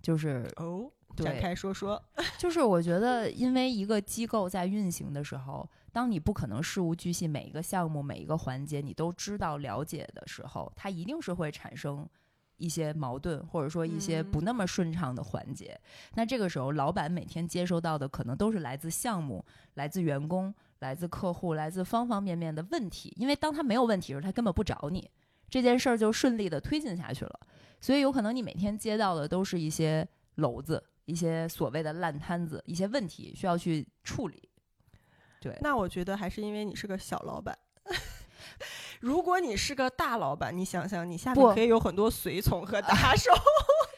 [0.03, 2.03] 就是哦，对展开说说。
[2.39, 12.09] 就是我觉得，因为一个机构在运行的时候，当你不可能事无巨细每一个项目每一个环节你都知道了解的时候，它一定是会产生
[12.57, 15.79] 一些矛盾，或者说一些嗯不那么顺畅的环节。
[16.15, 23.13] 那这个时候，老板每天接收到的可能都是来自项目、来自员工、来自客户、来自方方面面的问题。
[23.17, 25.09] 因为当他没有问题时，他根本不找你，
[25.49, 27.41] 这件事儿就顺利的推进下去了。
[27.81, 30.83] 所以有可能你每天接到的都是一些篓子。
[31.09, 34.47] 一些所谓的烂摊子，一些问题需要去处理。
[35.41, 37.59] 对，那我觉得还是因为你是个小老板。
[39.01, 43.33] 如果你是个大老板，你想想，你下面可以有很多随从和打 手，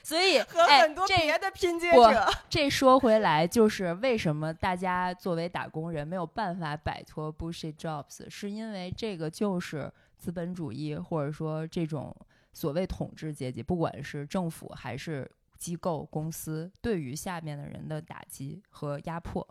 [0.05, 2.31] 所以 和哎很多这别的拼接不者。
[2.49, 12.15] 这说回来，就是为什么大家作为打工人没有办法摆脱 bullshit jobs，是因为这个就是资本主义或者说这种
[12.53, 19.47] 所谓统治阶级，不管是政府还是机构、公司，对于下面的人的打击和压迫。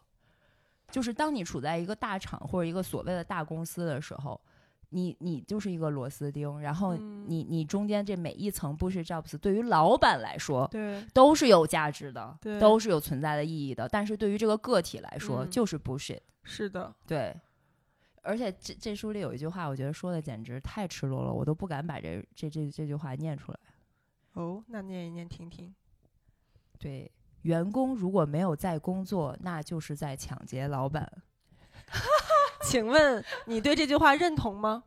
[0.91, 4.41] 就是当你处在一个大厂或者一个所谓的大公司的时候，
[4.89, 13.87] 你你就是一个螺丝钉，然后嗯你你中间这每一层 bullshit jobs 对于老板来说，对，都是有价值的，对都是有存在的意义的。
[13.87, 16.21] 但是对于这个个体来说，嗯就是 bullshit。
[16.41, 17.39] 是的，对，
[18.23, 23.59] 而且这这书里有一句话，我觉得说的简直太赤裸了，我都不敢把这这这这句话念出来。
[24.33, 25.73] 哦，那念一念听听。
[26.77, 27.11] 对，
[27.43, 31.11] 员工如果没有在工作，那就是在抢劫老板。
[32.63, 34.83] 请问你对这句话认同吗？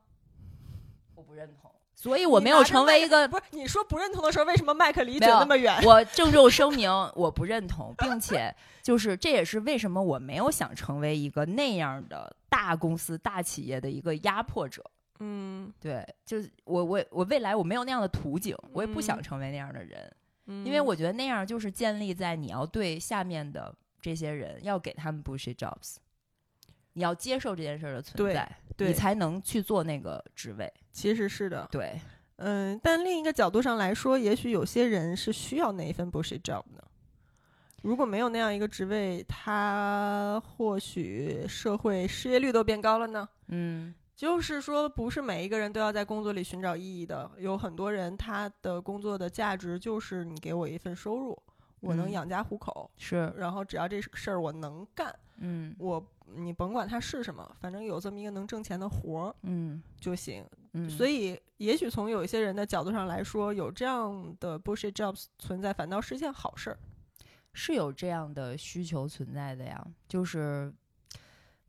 [1.14, 1.71] 我不认同，
[2.02, 5.80] 所以我没有成为一个不是你说不认同的时候，为什么麦克离没有嘴那么远？
[5.84, 14.84] 我郑重声明，我不认同，并且就是这也是为什么我没有想成为一个那样的大公司、大企业的一个压迫者。
[15.20, 20.12] 嗯，对，就是我我我未来我没有那样的图景，我也不想嗯成为那样的人，
[20.46, 25.98] 因因为我觉得那样就是建立在你要对下面的这些人要给他们 bullshit jobs，
[26.94, 30.72] 你要接受这件事儿的存在，你才能去做那个职位。
[30.92, 32.00] 其实是的，对，
[32.36, 36.84] 嗯，但另一个角度上来说，也许有些人是需要那一份 bullshit job 的。
[37.82, 43.28] 如果没有那样一个职位，他或许社会失业率都变高了呢。
[43.48, 47.28] 嗯就是说，不是每一个人都要在工作里寻找意义的。
[47.38, 51.36] 有很多人，他的工作的价值就是你给我一份收入，
[51.80, 55.12] 我能嗯养家糊口，是，然后只要这事儿我能干，
[55.44, 56.04] 嗯我
[56.36, 60.44] 你甭管它是什么，反正有这么一个能挣钱的活儿嗯就行。
[60.72, 66.78] 嗯，所以，也许从有一些人的角度上来说，有这样的 bullshit jobs 存在，反倒是一件好事儿。
[67.52, 70.72] 是有这样的需求存在的呀，就是，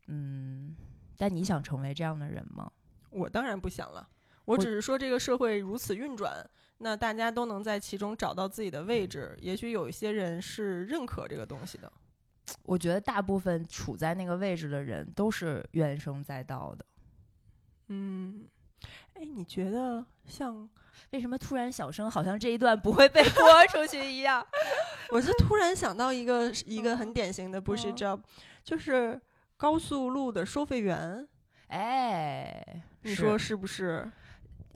[0.07, 0.73] 嗯，
[1.17, 2.71] 但你想成为这样的人吗？
[3.09, 4.07] 我当然不想了，
[4.45, 9.37] 我我只是说这个社会如此运转，那大家都能在其中找到自己的位置。
[9.41, 11.91] 也许有一些人是认可这个东西的。
[12.63, 16.85] 我觉得大部分处在那个位置的人都是怨声载道的。
[17.87, 18.45] 嗯，
[19.13, 20.69] 哎，你觉得像？
[21.09, 24.45] 为什么突然小声，好像这一段不会被播出去一样？
[25.11, 28.19] 我是突然想到一个一个很典型的 bullshit 嗯 job，
[28.63, 29.19] 就是
[29.57, 31.27] 高速路的收费员。
[31.67, 34.09] 哎，你说是不是？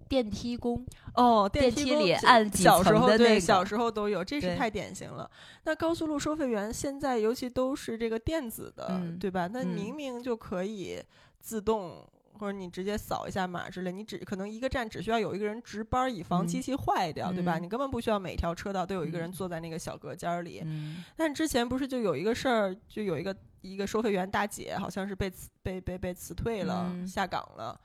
[0.07, 0.85] 电梯工？
[1.13, 5.29] 哦，电梯里梯工这按几小时候对，层的那个小时候都有，这是太典型了。
[5.63, 9.47] 那高速路收费员现在尤其都是这个电子的，嗯对吧？
[9.47, 11.01] 那嗯明明就可以
[11.39, 12.05] 自动，
[12.39, 17.57] 或者你直接扫一下码之类，你只可能一个站只需要有一个人值班，以防嗯机器坏掉，对吧？
[17.57, 20.61] 嗯你根本不需要每条车道都有一个人嗯坐在那个小隔间儿里。
[20.63, 27.79] 嗯但之前不是就有一个事儿，就有一个一个收费员大姐，好像是被辞被被被辞退了，嗯下岗了，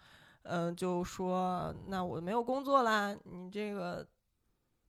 [0.45, 4.07] 嗯、就说那我没有工作啦，你这个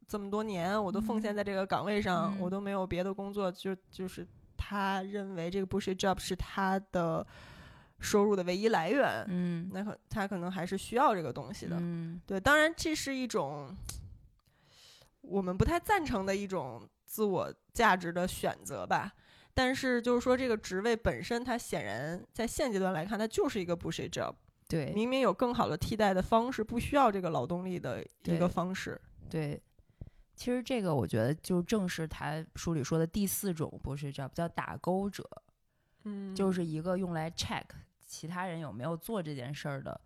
[0.08, 7.26] 这么多年我都奉献嗯在这个岗位上，嗯我都没有别的工作，就就是他认为这个 bullshit job 是他的
[8.00, 11.78] 收入的唯一来源，嗯那可他可能还是需要这个东西的。
[11.80, 13.76] 嗯对，当然这是一种
[15.22, 19.14] 我们不太赞成的一种自我价值的选择吧。
[19.56, 24.34] 但是就是说，这个职位本身，它显然在现阶段来看，它就是一个 bullshit job。
[24.74, 29.00] 对明明有更好的替代的方式，不需要这个劳动力的一个方式。
[29.30, 29.62] 对。
[30.36, 35.24] 其实这个我觉得就正是他书里说的第四种 bullshit job，叫打勾者。
[36.06, 37.64] 嗯就是一个用来 check
[38.06, 40.02] 其他人有没有做这件事儿的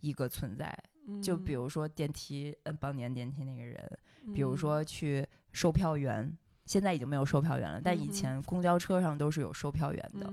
[0.00, 0.72] 一个存在。
[1.20, 3.98] 就比如说电梯，嗯，帮你按电梯那个人，
[4.32, 6.32] 比如说去售票员，
[6.64, 10.32] 现在已经没有售票员了，但以前公交车上都是有售票员的。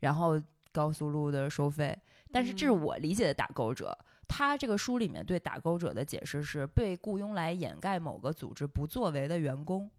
[0.00, 1.96] 然后高速路的收费，
[2.32, 3.96] 但是这是嗯我理解的打勾者。
[4.28, 9.90] 他这个书里面对打勾者的解释是被雇佣来掩盖某个组织不作为的员工。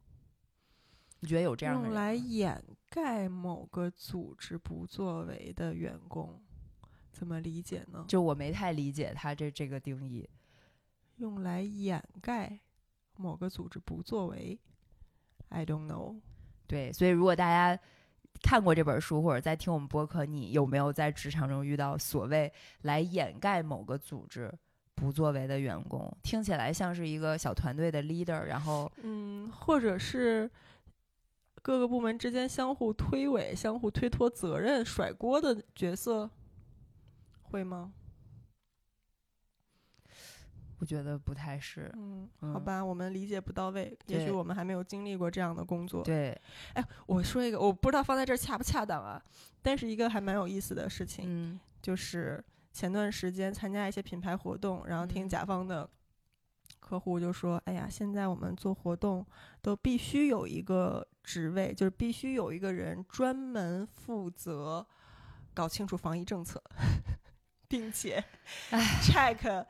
[1.19, 1.93] 你觉得有这样的用？
[1.93, 6.41] 来掩盖某个组织不作为的员工，
[7.11, 8.05] 怎么理解呢？
[8.07, 10.27] 就我没太理解他这这个定义。
[11.17, 12.59] 用来掩盖
[13.17, 14.57] 某个组织不作为
[15.49, 16.19] ，I don't know。
[16.65, 17.79] 对，所以如果大家
[18.41, 24.51] 看过这本书或者在听我们播客，你有没有在职场中遇到所谓来掩盖某个组织
[24.95, 26.11] 不作为的员工？
[26.23, 30.49] 听起来像是一个小团队的 leader，然后嗯，或者是
[31.61, 36.29] 各个部门之间相互推诿、相互推脱责任、甩锅的角色，
[37.43, 37.93] 会吗？
[40.81, 41.91] 我觉得不太是。
[41.95, 46.03] 嗯，嗯好吧，我们理解不到位，也许我们还没有经历过这样的工作。
[46.03, 46.35] 对，
[46.73, 49.21] 哎，我说一个，我不知道放在这儿恰不恰当啊，
[49.61, 55.87] 但是一个还蛮有意思的事情，嗯就是前段时间参加一些品牌活动，然后听嗯甲方的
[56.79, 59.23] 客户就说：“哎呀，现在我们做活动
[59.61, 64.85] 都必须有一个职位，就是必须有一个人专门负责
[65.53, 66.61] 搞清楚防疫政策，
[67.67, 68.23] 并且
[69.03, 69.65] check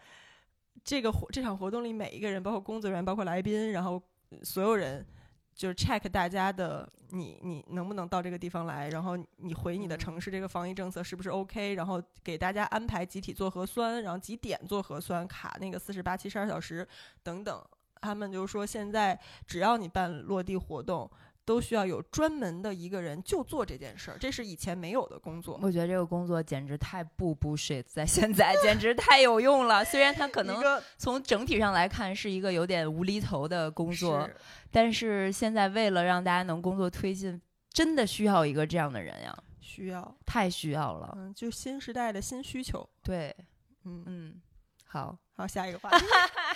[0.84, 4.02] 这个活这场活动里每一个人，包括工作人员，包括来宾，然后
[4.44, 5.06] 所有人。”
[5.54, 16.88] 就是 check 大家的你你能不能到这个地方来，然后你回你的嗯城市这个防疫政策是不是 OK，然后给大家安排集体做核酸，然后几点做核酸，卡那个四十八、七十二小时
[17.22, 17.62] 等等。
[18.00, 21.08] 他们就说现在只要你办落地活动，
[21.52, 25.60] 都需要有专门的一个人就做这件事儿，这是以前没有的工作。
[25.62, 29.84] 我觉得这个工作简直太不 bullshit，在现在简直太有用了。
[29.84, 30.64] 虽然它可能
[30.98, 34.36] 从整体上来看是一个有点无厘头的工作，是
[34.72, 37.42] 但是现在为了让大家能工作推进，
[37.74, 41.14] 真的需要一个这样的人呀，需要，太需要了。
[41.18, 42.88] 嗯，就新时代的新需求。
[43.04, 43.36] 对，
[43.84, 44.42] 嗯，嗯，
[44.86, 46.06] 好，好，下一个话题。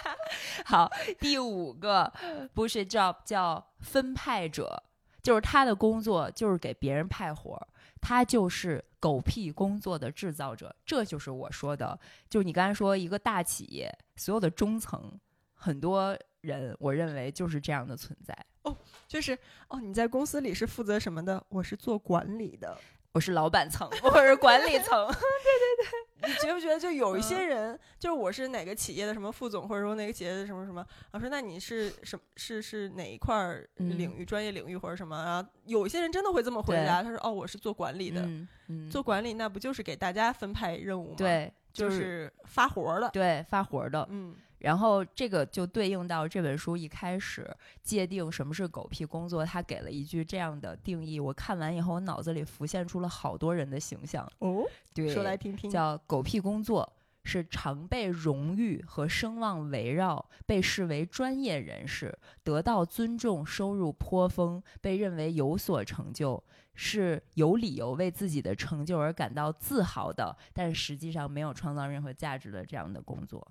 [0.63, 0.87] 好，
[1.19, 2.11] 第五个
[2.53, 4.83] bullshit job 叫分派者，
[5.23, 7.67] 就是他的工作就是给别人派活儿，
[7.99, 10.75] 他就是狗屁工作的制造者。
[10.85, 15.19] 这就是我说的，就是你刚才说一个大企业所有的中层，
[15.55, 18.37] 很多人我认为就是这样的存在。
[18.61, 21.43] 哦就是哦，你在公司里是负责什么的？
[21.49, 22.77] 我是做管理的。
[23.15, 25.87] 我是老板层，我是管理层， 对对
[26.19, 35.23] 对你觉不觉得就有一嗯些人，就是我是哪个企业的什么副总，或者说哪个企业的什么什么，我说那你是什么是是哪一块儿嗯领域、专业领域或者什么？
[35.23, 38.19] 然后有一些人真的会这么回答，他说哦，我是做管理的。
[38.23, 43.09] 嗯嗯，做管理那不就是给大家分派任务吗？，对，就是是发活儿的。
[43.13, 47.49] 对发活儿的，嗯然后这个就对应到这本书一开始
[47.83, 51.19] 界定什么是狗屁工作，他给了一句这样的定义。
[51.19, 54.27] 我看完以后，我脑子里浮现出了好多人的形象。
[54.39, 54.63] 哦，
[54.93, 55.69] 对，说来听听。
[55.69, 56.91] 叫狗屁工作，
[57.23, 66.41] 是常被荣誉和声望围绕，被视为专业人士，得到尊重，收入颇丰，被认为有所成就，
[66.73, 73.45] 是有理由为自己的成就而感到自豪的，但实际上没有创造任何价值的这样的工作。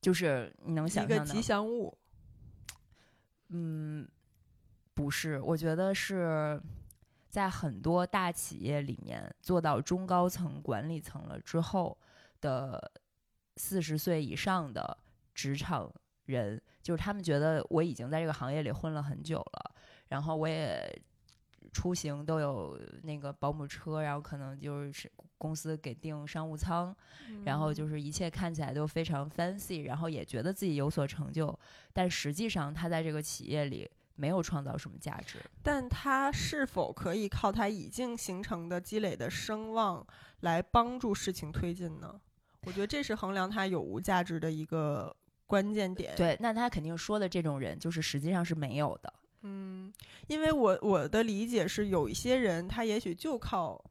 [0.00, 1.96] 就是你能想象到个吉祥物，
[3.48, 4.08] 嗯，
[4.94, 6.60] 不是，我觉得是
[7.28, 11.96] 在很多大企业里面做到中高层管理层了之后
[12.40, 12.90] 的
[13.56, 14.96] 四十岁以上的
[15.34, 15.92] 职场
[16.24, 19.74] 人，就是他们觉得我已经在这个行业里混了很久了，
[20.08, 21.02] 然后我也
[21.72, 26.94] 出行都有那个保姆车，然后可能就是公司给订商务舱，
[27.44, 31.58] 然后就是一切看起来都非常 fancy，然后也觉得自己有所成就，
[31.92, 35.38] 但实际上他在这个企业里没有创造什么价值。
[35.62, 40.06] 但他是否可以靠他已经形成的积累的声望
[40.40, 42.20] 来帮助事情推进呢？
[42.66, 45.14] 我觉得这是衡量他有无价值的一个
[45.46, 49.10] 关键点。，对，那他肯定说的这种人，就是实际上是没有的。
[49.42, 49.92] 嗯，
[50.26, 53.82] 因为我我的理解是，有一些人他也许就靠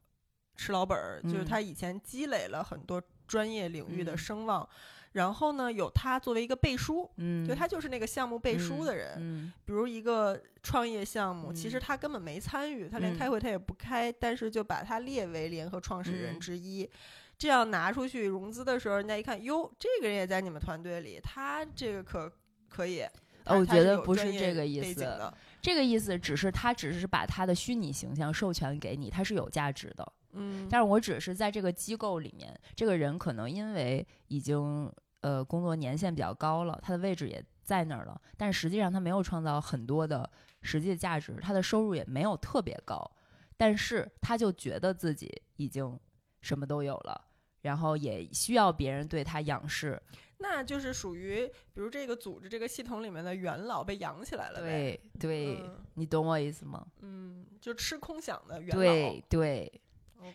[0.56, 4.68] 吃老本儿，就是嗯他以前积累了很多专业领域的嗯声望，
[5.14, 7.10] 然后呢，有他作为一个背书。
[7.18, 16.90] 嗯，就他就是那个项目背书的人，嗯比如一个创业项目，其实嗯他根本没参与，他连嗯开会他也不开，但是就把他列为联合创始人嗯之一。
[17.38, 22.32] 这样拿出去融资的时候，人家一看，哟，这个人也在你们团队里，他这个可
[22.68, 23.04] 可以。
[23.50, 30.14] 我觉得不是这个意思这个意思只是他只是把他的虚拟形象授权给你，他是有价值的。
[30.34, 34.90] 嗯，但是我只是在这个机构里面，这个人可能因为已经
[35.22, 40.30] 呃工作年限比较高了，他的位置也在那儿了，但实际上他没有创造很多的
[40.62, 43.12] 实际价值，他的收入也没有特别高，
[43.58, 46.00] 但是他就觉得自己已经
[46.42, 47.20] 什么都有了，
[47.64, 50.02] 然后也需要别人对他仰视。
[50.42, 55.00] 那就是属于，比如这个组织这个系统里面的元老被养起来了呗。
[55.20, 56.88] 对对，嗯你懂我意思吗？
[57.02, 58.82] 嗯，就吃空饷的元老。
[58.82, 59.82] 对对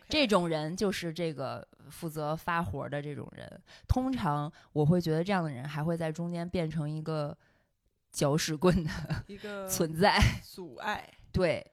[0.07, 3.61] 这种人就是这个负责发活的这种人。
[3.87, 7.35] 通常我会觉得这样的人还会在中间变成一个
[8.11, 8.91] 搅屎棍的
[9.27, 10.19] 一个 存在。
[10.43, 11.11] 阻碍。
[11.31, 11.65] 对，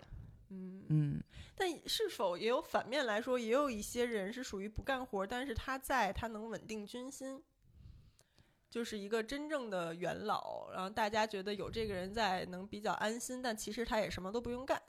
[0.49, 1.23] 嗯，嗯，
[1.55, 7.43] 但是否也有反面来说，也有一些人是属于不干活，但是他在他能稳定军心，
[8.73, 14.81] 就是一个真正的元老，然后大家觉得有这个人在能比较安心，但其实他也什么都不用干。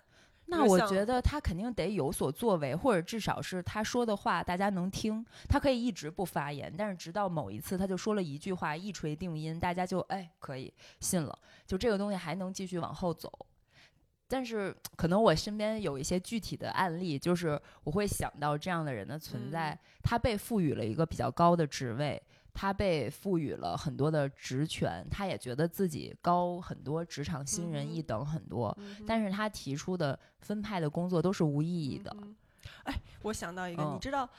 [0.46, 5.26] 那我觉得他肯定得有所作为，或者至少是他说的话大家能听。
[5.50, 13.30] 他可以一直不发言，但是直到某一次他就说了一句话，一锤定音，大家就哎可以信了，就这个东西还能继续往后走。
[14.30, 22.20] 但是可能我身边有一些具体的案例，就是我会想到这样的人的存在，他被赋予了一个比较高的职位，
[22.54, 28.76] 他被赋予了很多的职权，他也觉得自己高很多，职场新人一等很多。
[28.80, 32.16] 嗯但是他提出的分派的工作都是无意义的。
[32.22, 32.36] 嗯
[32.84, 34.30] 哎，我想到一个，嗯你知道，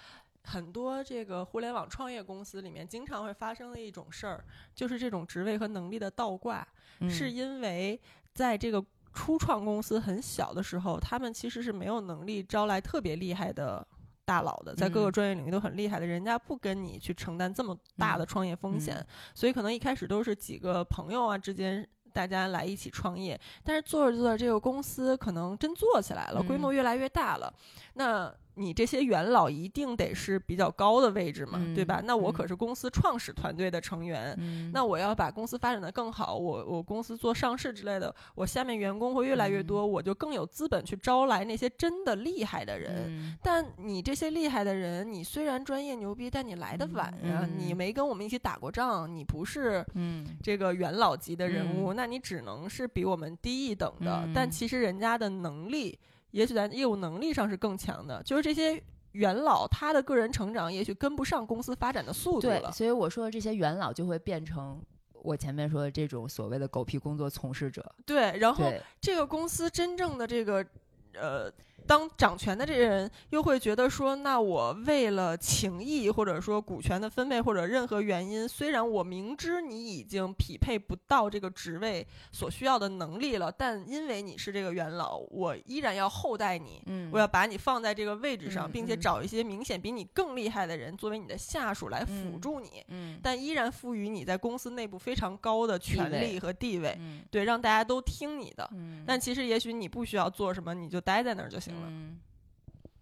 [0.44, 4.44] 很多这个互联网创业公司里面经常会发生的一种事儿，
[4.74, 6.66] 就是这种职位和能力的倒挂，
[7.00, 8.00] 嗯是因为
[8.32, 13.86] 在这个初创公司很小的时候，他们其实是没有能力招来特别厉害的。
[14.24, 15.12] 大佬的，在各个嗯。
[15.12, 19.06] 专业领域都很厉害的，人家不跟你去承担这么大的嗯创业风险，嗯。
[19.34, 26.74] 所以可能一开始都是几个朋友啊之间大家来一起创业，但是做着做着，这个公司可能真做起来了，规模嗯。
[26.74, 27.52] 越来越大了，
[27.94, 32.00] 那你这些元老一定得是比较高的位置嘛，对吧？
[32.00, 34.34] 嗯那我嗯可是公司创始团队的成员。
[34.38, 43.06] 嗯那我要把公司发展的更好，我我公司做上市之类的，我下面员工会越来越多，我就更有资本去招来那些真的厉害的人。
[43.08, 54.22] 嗯但你这些厉害的人，你虽然专业牛逼，但你来的晚呀、嗯你没跟我们一起打过仗，你不是嗯这个元老级的人物，嗯那你只能是比我们低一等的。
[54.24, 55.98] 嗯但其实人家的能力，
[56.34, 58.22] 也许在业务能力上是更强的。
[58.22, 58.82] 就是这些
[59.12, 62.72] 元老，他的个人成长也许跟不上公司发展的速度对，了。
[62.72, 64.82] 所以我说的这些元老就会变成
[65.12, 67.94] 我前面说的这种所谓的狗屁工作从事者。
[68.04, 68.70] 对，然后，
[69.00, 70.66] 这个公司真正的这个
[71.14, 71.50] 呃。
[71.86, 98.68] 当掌权的这些人又会觉得说，那我为了情谊，或者说股权的分配，或者任何原因，虽然我明知你已经匹配不到这个职位所需要的能力了，但因为你是这个元老，我依然要厚待你，嗯我要把你放在这个位置上，嗯并且嗯找一些明显比你更厉害的人作为你的下属来辅嗯助你，嗯但依然赋予你在公司内部非常高的权地位力和地位，嗯对，让大家都听你的。
[98.72, 101.88] 嗯，但其实也许你不需要做什么，你就待在那儿就行了。
[101.90, 102.20] 嗯，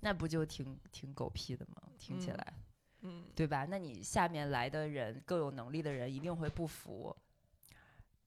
[0.00, 1.82] 那不就挺挺狗屁的吗？
[1.98, 2.54] 听起嗯来，
[3.02, 3.66] 嗯，对吧？
[3.68, 7.14] 那你下面来的人更有能力的人一定会不服，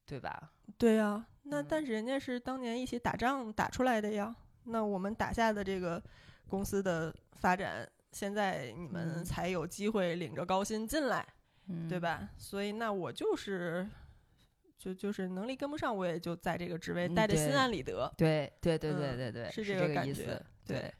[0.06, 0.52] 对吧？
[0.78, 4.36] 对呀、那嗯但是人家是当年一起打仗打出来的呀。
[4.64, 6.02] 那我们打下的这个
[6.48, 11.26] 公司的发展，现在你们嗯才有机会领着高薪进来。
[11.68, 12.00] 嗯，对？
[12.00, 12.30] 吧？
[12.38, 13.88] 所以那我就是，
[14.86, 18.12] 就就是能力跟不上，我也就在这个职位嗯待的心安理得。
[18.16, 20.24] 对对对对嗯对对，是这这个感觉意思。
[20.68, 20.94] 对对。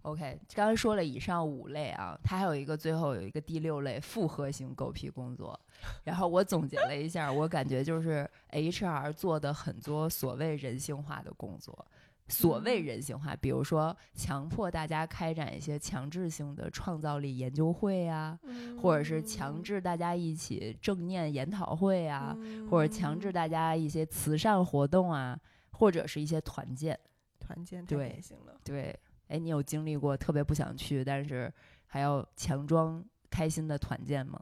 [0.00, 5.60] OK，刚刚说了以上五类啊，它还有一个最后有一个第六类复合型狗屁工作，
[6.04, 11.86] 然后我总结了一下，我感觉就是 HR 做的很多所谓人性化的工作，
[12.32, 18.38] 所谓嗯人性化，比如说强迫大家开展一些强制性的创造力研究会啊，
[18.80, 22.36] 或者是强制大家一起正念研讨会啊，
[22.70, 25.38] 或者强制嗯大家一些慈善活动啊，
[25.72, 26.98] 或者是一些团建。
[27.38, 28.60] 团建太对典型了。
[28.64, 31.52] 对，哎，你有经历过特别不想去，但是
[31.86, 34.40] 还要强装开心的团建吗？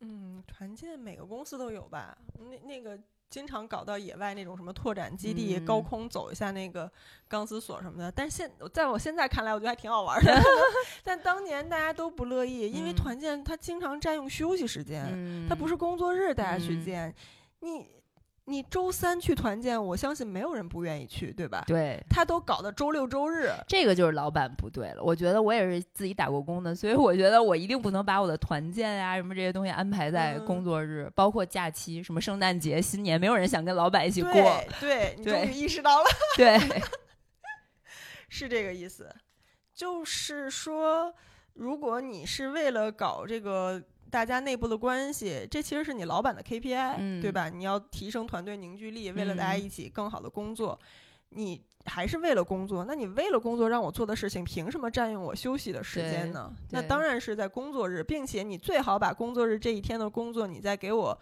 [0.00, 2.18] 嗯，团建每个公司都有吧？
[2.38, 2.98] 那那个
[3.30, 6.90] 经常搞到野外那种什么拓展基地，嗯高空走一下那个
[7.28, 8.10] 钢丝索什么的。
[8.10, 10.34] 但是现在我现在看来，我觉得还挺好玩的。
[11.04, 15.04] 但当年大家都不乐意，因为嗯团建它经常占用休息时间。
[15.12, 17.14] 嗯它不是工作日大家去嗯见，
[17.60, 17.86] 你
[18.48, 21.62] 你周三去团建，我相信没有人不愿意去，对吧？
[21.66, 22.02] 对。
[22.08, 34.32] 他都搞到周六周日，这个就是老板不对了，我觉得我也是自己打过工的，所以我觉得我一定不能把我的团建呀、什么这些东西安排在嗯工作日，包括假期，什么圣诞节、新年，没有人想跟老板一起过。
[34.32, 36.58] 对对，你终对于意识到了， 对，
[38.30, 39.14] 是这个意思，
[39.74, 41.12] 就是说，
[41.52, 43.82] 如果你是为了搞这个。
[44.10, 47.48] 大家内部的关系，这其实是你老板的 KPI，、嗯对吧？
[47.48, 50.78] 你要提升团队凝聚力，为了大家嗯一起更好的工作。
[51.30, 56.50] 你还是为了工作，那你为了工作让我做的事情，凭什么占用我休息的时间呢？
[56.70, 61.18] 那当然是在工作日，并且你最好把工作日这一天的工作，你再给我。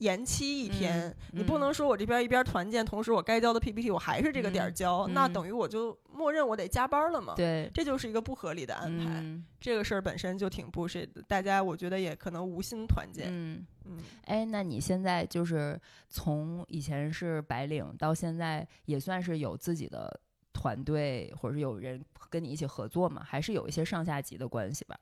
[0.00, 7.34] 延期一天，你不能说我这边一边团建，同时我该交的 PPT 我还是这个点儿交，那等于我就默认我得加班了嘛？
[7.36, 9.22] 对，这就是一个不合理的安排。
[9.60, 13.28] 这个事儿本身就挺不的，大家我觉得也可能无心团建。
[13.30, 15.78] 嗯嗯，哎，那你现在就是
[16.08, 20.18] 从以前是白领到现在也算是有自己的
[20.54, 23.22] 团队，或者是有人跟你一起合作嘛？
[23.22, 24.98] 还是有一些上下级的关系吧？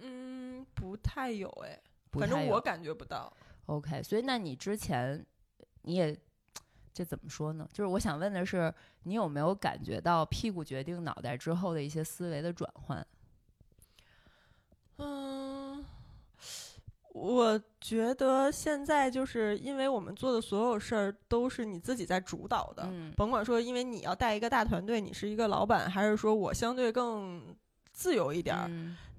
[0.00, 1.76] 嗯，不太有哎，
[2.12, 3.32] 反正我感觉不到。
[3.66, 5.24] OK，所以那你之前
[5.82, 6.16] 你也
[6.92, 7.68] 这怎么说呢？
[7.72, 13.06] 就是我想问的是，你有没有感觉到屁股决定脑袋之后的一些思维的转换？
[14.98, 15.84] 嗯，
[17.12, 27.54] 我觉得现在就是因为我们做的所有事儿都是你自己在主导的，甭管说因为你要带一个大团队，你是一个老板，还是说我相对更
[27.92, 28.70] 自由一点儿。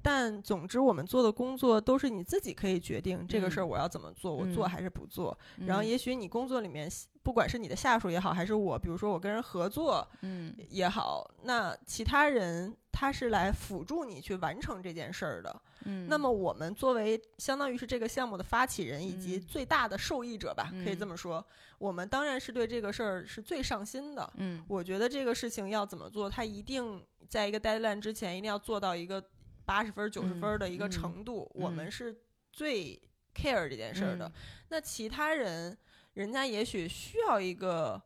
[0.10, 5.38] 但总之，我们做的工作都是你自己可以决定这个事儿我要怎么做，我做还是不做。
[5.66, 6.90] 然后，也许你工作里面，
[7.22, 15.62] 不管是你的下属也好，还是我，比如说我跟人合作，嗯，也好，那其他人他是来辅助你去完成这件事儿的。
[15.84, 21.46] 嗯，那么我们作为相当于是这个项目的发起人以及最大的受益者吧，可以这么说，
[21.80, 24.32] 我们当然是对这个事儿是最上心的。
[24.38, 29.22] 嗯，我觉得这个事情要怎么做，他一定在一个 deadline 之前一定要做到一个。
[29.68, 32.16] 八十分、九十分的一个程度，我们是
[32.54, 32.98] 最
[33.36, 34.32] care 这件事儿的。
[34.70, 35.78] 那其他人，
[36.14, 38.02] 人家也许需要一个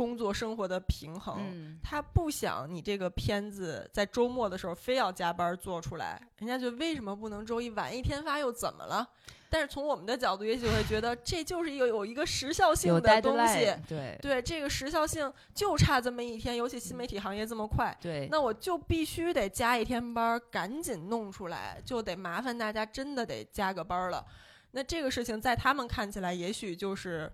[0.00, 9.06] 工作生活的平衡，他不想你这个片子在周末的时候非要加班做出来，人家就为什么不能周一晚一天发又怎么了？
[9.50, 14.16] 但是从我们的角度，也许会觉得这就是有有一个时效性的东西，对。
[14.22, 24.24] 对，这个时效性就差这么一天，尤其新媒体行业这么快，对，那我就必须得加一天班，赶紧弄出来，就得麻烦大家真的得加个班了。
[24.70, 27.30] 那这个事情在他们看起来，也许就是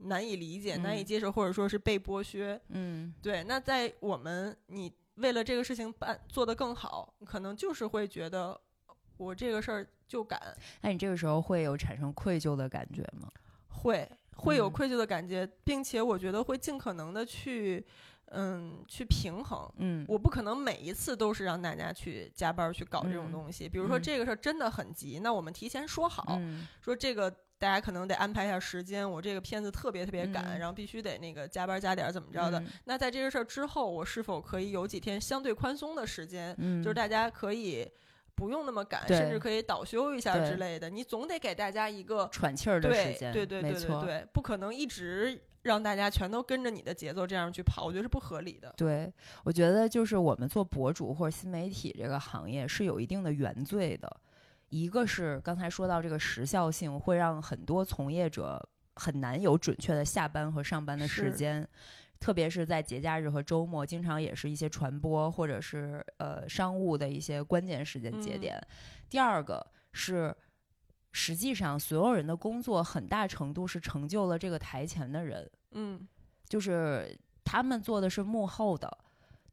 [0.00, 2.60] 难以理解、难以接受，或者说是被剥削。
[2.68, 3.44] 嗯，对。
[3.44, 8.60] 那在我们，你为了这个事情办做得更好，可能就是会觉得
[9.16, 9.86] 我这个事儿。
[10.10, 10.42] 就敢，
[10.80, 13.30] 那你这个时候会有产生愧疚的感觉吗？
[13.68, 17.86] 会，会有愧疚的感觉，并且我觉得会尽可能的去，
[18.32, 19.72] 嗯，去平衡。
[19.76, 23.68] 嗯，我不可能每一次都是让大家去加班去搞这种东西。
[23.68, 26.36] 比如说这个事儿真的很急，那我们提前说好，
[26.80, 29.08] 说这个大家可能得安排一下时间。
[29.08, 32.60] 我这个片子特别特别赶，然后必须得那个加班加点怎么着的。
[32.86, 36.52] 那在这个事儿之后，我是否可以有几天相对宽松的时间？
[36.58, 37.88] 嗯，就是大家可以。
[38.32, 40.88] 不用那么赶，甚至可以倒休一下之类的。
[40.88, 48.72] 你总得给大家一个喘气儿的时间，对对对对对对，不可能一直让大家全都跟着你的节奏这样去跑，我觉得是不合理的。
[48.78, 49.12] 对，
[49.44, 54.10] 我觉得就是我们做博主或者新媒体这个行业是有一定的原罪的。
[54.70, 58.60] 一个是刚才说到这个时效性，会让很多从业者
[58.96, 61.68] 很难有准确的下班和上班的时间。
[62.18, 68.60] 特别是在节假日和周末，经常也是一些传播或者是呃商务的一些关键时间节点。
[69.08, 70.36] 第二个是，
[71.12, 76.06] 实际上所有人的工作很大程度是成就了这个台前的人，嗯，
[76.46, 78.98] 就是他们做的是幕后的，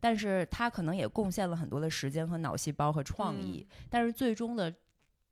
[0.01, 4.75] 但是他可能也贡献了很多的时间和脑细胞和创意，但是最终的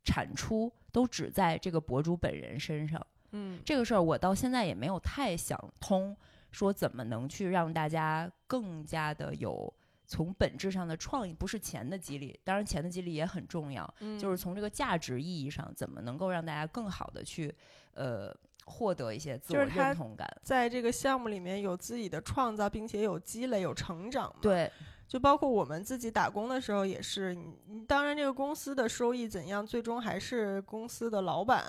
[0.05, 3.05] 产出都只在这个博主本人身上。
[3.31, 6.15] 嗯，这个事儿我到现在也没有太想通。
[6.51, 9.73] 说怎么能去让大家更加的有
[10.07, 17.53] 从本质上的创意，不是钱的激励，当然钱的激励也很重要，就是从这个价值意义上，怎么能够让大家更好的去
[17.93, 18.33] 呃
[18.63, 24.33] 获得一些自我认同感，在这个项目里面有自己的创造，并且有积累、有成长。
[24.41, 24.71] 对。
[25.07, 31.63] 就包括我们自己打工的时候也是，你当然这个公司的收益怎样，最终还是公司的老板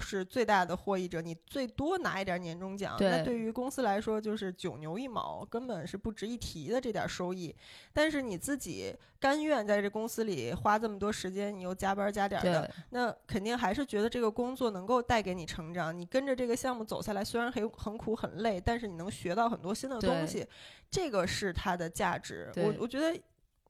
[0.00, 1.20] 是最大的获益者。
[1.20, 7.54] 你最多拿一点年终奖，那对于公司来说就是九牛一毛，根本是不值一提的这点收益。
[7.92, 15.96] 但是你自己甘愿在这公司里花这么多时间，你又加班加点的，那肯定还是觉得这个工作能够带给你成长。
[15.96, 20.46] 你跟着这个项目走下来，虽然很很苦很累，但是你能学到很多新的东西。
[20.90, 23.18] 这个是它的价值，我我觉得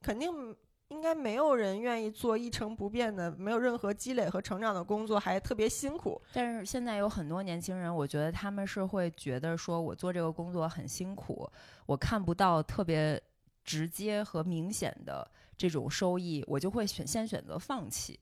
[0.01, 0.53] 肯定
[0.93, 6.21] 应该没有人愿意做一成不变的、没有任何积累和成长的工作，还特别辛苦。
[6.31, 11.49] 但是现在有很多年轻人，我觉得他们是会觉得说，我做这个工作很辛苦，
[11.87, 13.19] 我看不到特别
[13.65, 18.19] 直接和明显的这种收益，我就会选先选择放弃。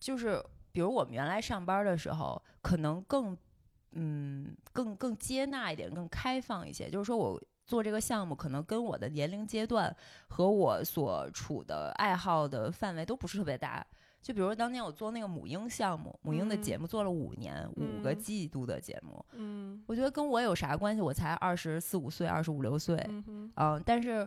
[0.00, 0.42] 就是
[0.72, 3.36] 比如我们原来上班的时候，可能更
[3.92, 7.40] 嗯更更接纳一点，更开放一些，就是说我。
[7.66, 9.94] 做这个项目，可能跟我的年龄阶段
[10.28, 13.84] 和我所处的爱好的范围都不是特别大。
[14.22, 19.24] 就比如当年我做那个母婴项目，母婴的节目做了五年，五个季度的节目。
[19.32, 21.00] 嗯，我觉得跟我有啥关系？
[21.00, 22.96] 我才二十四五岁，二十五六岁。
[23.08, 24.26] 嗯嗯，但是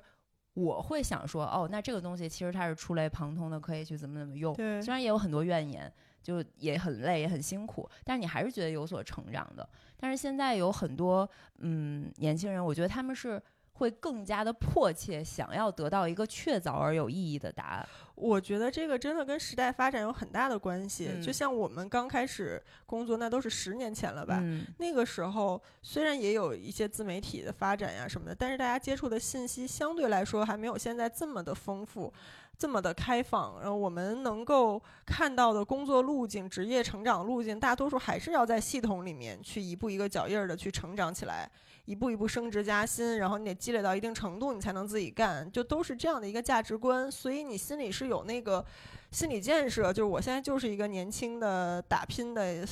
[0.54, 4.54] 我会想说，哦，那这个东西其实它是触类旁通的，可以去怎么怎么用。
[4.56, 9.67] 对，虽然也有很多怨言，就也很累，也很辛苦，但是你还是觉得有所成长的。
[9.97, 13.41] 但是现在有很多嗯年轻人，我觉得他们是。
[13.80, 17.88] 会更加的迫切，想要得到一个确凿而有意义的答案。
[18.13, 21.09] 我觉得这个真的跟时代发展有很大的关系。
[21.13, 24.41] 嗯就像我们刚开始工作，那都是十年前了吧？
[24.43, 32.13] 嗯，那个时候虽然也有一些自媒体的发展呀什么的，但是大家接触的信息相对来说还没有现在这么的丰富，
[32.60, 33.60] 这么的开放。
[33.60, 41.49] 然后我们能够看到的工作路径、职业成长路径，大多数还是要在系统里面去一步一个脚印儿的去成长起来。
[41.86, 47.12] 一步一步升职加薪，然后你得积累到一定程度，你才能自己干，就都是这样的一个价值观。
[47.12, 48.64] 所以你心里是有那个
[49.10, 52.64] 心理建设，就是我现在就是一个年轻的打拼的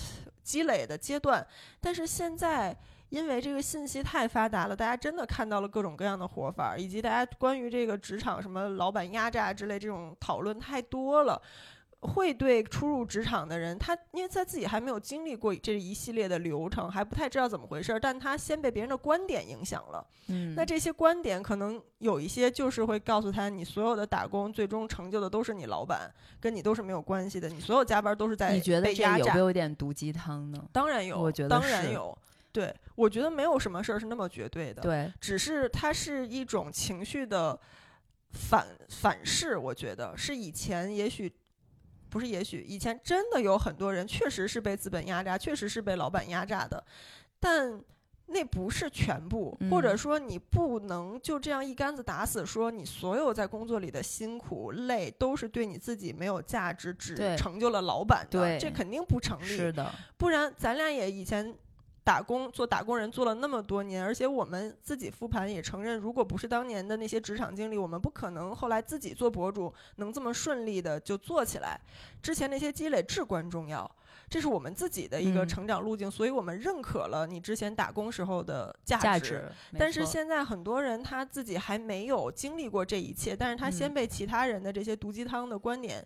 [0.43, 1.43] 积累的阶段。
[1.81, 2.77] 但是现在
[3.09, 11.41] 因为这个信息太发达了，大家真的看到了各种各样的活法，以及大家关于这个职场什么老板压榨之类这种讨论太多了。
[12.01, 20.07] 会对初入职场的人，他因为他自己还没有经历过这一系列的流程，还不太知道怎么回事儿，但他先被别人的观点影响了。
[20.27, 29.17] 嗯，那这些观点可能有一些就是会告诉他，你所有的打工最终成就的都是你老板，跟你都是没有关系的，你所有加班都是在你觉得这。
[29.17, 30.63] 有没有点毒鸡汤呢？
[30.71, 32.15] 当然有，我觉得当然是有。
[32.57, 34.81] 对，我觉得没有什么事儿是那么绝对的。
[34.81, 37.59] 对，只是它是一种情绪的
[38.31, 41.31] 反反噬，我觉得是以前也许
[42.09, 46.83] 不是，也许以前真的有很多人确实是被资本压榨，确实是被老板压榨的，
[47.39, 47.79] 但
[48.29, 59.45] 那不是全部，嗯或者说你不能就这样一竿子打死，说你所有在工作里的辛苦累都是对你自己没有价值，只成就了老板的，对这肯定不成立。
[59.45, 61.55] 是的，不然咱俩也以前
[62.07, 71.77] 打工做打工人做了那么多年，而且我们自己复盘也承认，如果不是当年的那些职场经历，我们不可能后来自己做博主能这么顺利的就做起来。
[72.21, 73.89] 之前那些积累至关重要，
[74.29, 79.51] 这是我们自己的一个嗯成长路径，所以我们认可了你之前打工时候的价价值。
[79.77, 86.01] 但是现在很多人他自己还没有经历过这一切，但是他先嗯被其他人的这些毒鸡汤的观点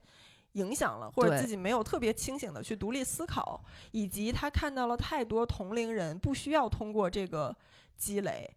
[0.54, 7.56] 影响了，或者自己没有特别清醒的去独立思考，以及他看到了太多同龄人不需要通过这个
[7.96, 8.50] 积累。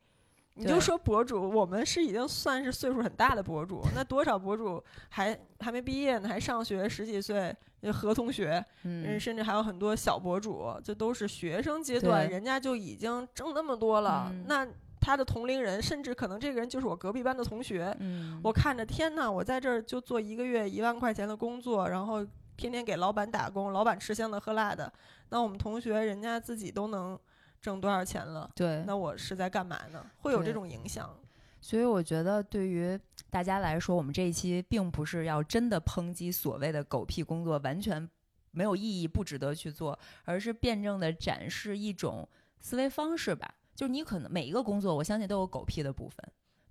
[0.57, 14.29] 你就说博主，我们是已经算是岁数很大的博主，那多少博主还还没毕业呢，还上学十几岁，呃何同学，嗯，嗯，甚至还有很多小博主，这都是学生阶段，人家就已经挣那么多了。
[14.31, 14.65] 嗯那
[15.05, 17.95] 他的同龄人，甚至可能这个人就是我隔壁班的同学。
[18.01, 22.27] 嗯，我看着天呐，我在这儿就做一个月一万块钱的工作，然后
[22.57, 24.91] 天天给老板打工，老板吃香的喝辣的。
[25.29, 27.19] 那我们同学人家自己都能
[27.61, 28.51] 挣多少钱了？
[28.55, 30.03] 对，那我是在干嘛呢？
[30.23, 31.15] 会有这种影响。
[31.61, 32.99] 所以我觉得对于
[33.29, 38.09] 大家来说，我们这一期并不是要真的抨击所谓的狗屁工作，完全
[38.53, 42.27] 没有意义，不值得去做，而是辩证的展示一种
[42.59, 43.55] 思维方式吧。
[43.75, 46.17] 就是你可能每一个工作，我相信都有狗屁的部分，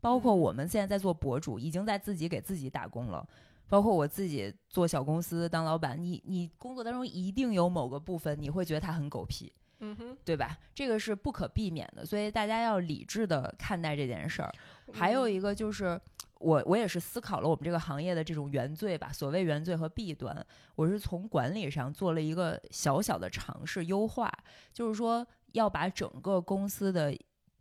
[0.01, 3.27] 包括嗯我们现在在做博主，已经在自己给自己打工了。
[3.69, 10.59] 包括我自己做小公司当老板，你你工作当中一定有某个部分你会觉得它很狗屁，嗯哼，对吧？
[10.75, 14.53] 这个是不可避免的，所以大家要理智的看待这件事儿。
[14.91, 15.99] 还有嗯一个就是，
[16.39, 20.45] 我我也是思考了我们这个行业的这种原罪吧，所谓原罪和弊端，
[20.75, 24.31] 我是从管理上做了一个小小的尝试优化，
[24.71, 27.17] 就是说要把整个公司的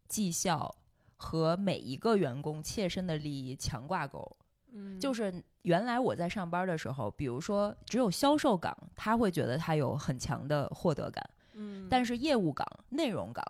[0.08, 0.74] 绩效
[1.16, 4.36] 和每一个员工切身的利益强挂钩。
[4.72, 5.32] 嗯，就是
[5.62, 11.30] 原来我在上班的时候，比如说只有销售岗，他会觉得他有很强的获得感。
[11.52, 13.44] 嗯，但是业务岗、内容岗，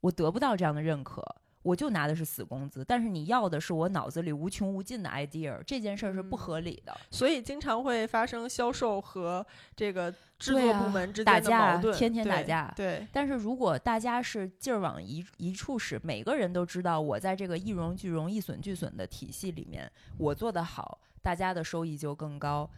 [0.00, 1.22] 我得不到这样的认可，
[1.68, 2.84] 我就拿的是死工资。
[2.84, 6.96] 但是你要的是我脑子里无穷无尽的 idea，这件事儿是不嗯合理的。
[7.10, 9.46] 所以经常会发生销售和
[9.76, 22.68] 这个制作部门之间的矛盾，天天打对架对，但是如果大家是劲儿往一一处使，每个人都知道我在这个一荣俱荣、一损俱损的体系里面，我做得好，大家的收益就更高。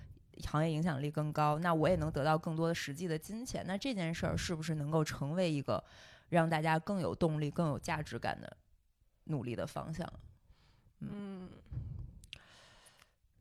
[0.47, 3.63] 行业影响力更高，那我也能得到更多的实际的金钱。
[3.67, 5.85] 那这件事儿是不是能够成为一个
[6.31, 8.57] 让大家更有动力、更有价值感的
[9.31, 10.07] 努力的方向？
[11.01, 11.49] 嗯，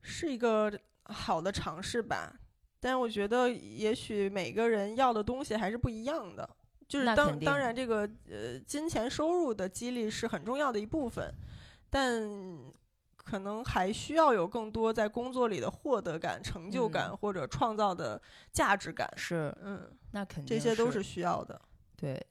[0.02, 0.72] 是一个
[1.04, 2.34] 好的尝试吧。
[2.80, 6.50] 但我觉得，也许每个人要的东西还是不一样的。
[6.88, 11.32] 就是当当然这个呃金钱收入的激励是很重要的一部分，
[11.90, 12.28] 但
[13.18, 18.20] 可能还需要有更多在工作里的获得感、成就感、嗯或者创造的
[18.52, 19.08] 价值感。
[19.18, 21.62] 是，嗯，那肯定这些都是需要的。
[21.96, 22.26] 对。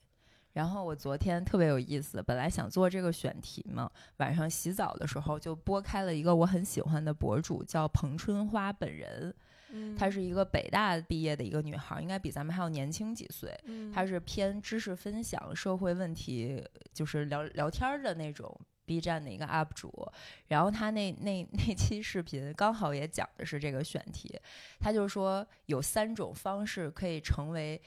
[0.58, 9.32] 然后我昨天特别有意思，本来想做这个选题嘛，晚上洗澡的时候就拨开了一个我很喜欢的博主，叫彭春花本人。
[9.70, 13.56] 嗯，她是一个北大毕业的一个女孩，应该比咱们还要年轻几岁。
[13.66, 16.60] 嗯她是偏知识分享、社会问题，
[16.92, 18.52] 就是聊聊天儿的那种
[18.84, 20.10] B 站的一个 UP 主。
[20.48, 24.36] 然后她那那那期视频刚好也讲的是这个选题，
[24.80, 27.80] 她就说有三种方式可以成为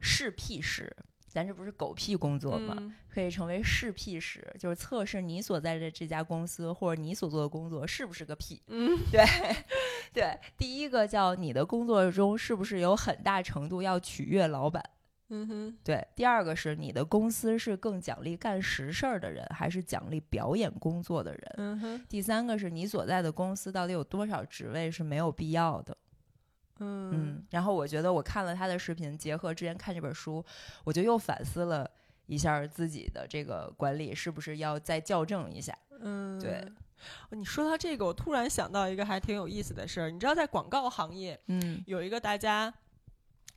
[0.00, 0.92] 试屁师。
[1.36, 2.74] 咱这不是狗屁工作吗？
[2.78, 8.62] 嗯可以成为试屁师，就是测试你所在的这家公司或者你所做的工作是不是个屁。
[8.68, 9.22] 嗯对，
[10.12, 14.82] 对，第一个叫你的工作中是不是有很大程度要取悦老板。
[15.30, 21.54] 嗯哼对，第二个是你的公司是更奖励干实事儿的人，还是奖励表演工作的人？
[21.56, 25.96] 嗯哼第三个是你所在的公司到底有多少职位是没有必要的？
[26.78, 30.44] 嗯嗯，然后我觉得我看了他的视频，结合之前看这本书，
[30.84, 31.90] 我就又反思了
[32.26, 35.76] 一下自己的这个管理是不是要再校正一下。
[36.00, 37.36] 嗯，对哦。
[37.36, 40.10] 你说到这个，我突然想到一个还挺有意思的事儿。
[40.10, 42.72] 你知道，在广告行业嗯有一个大家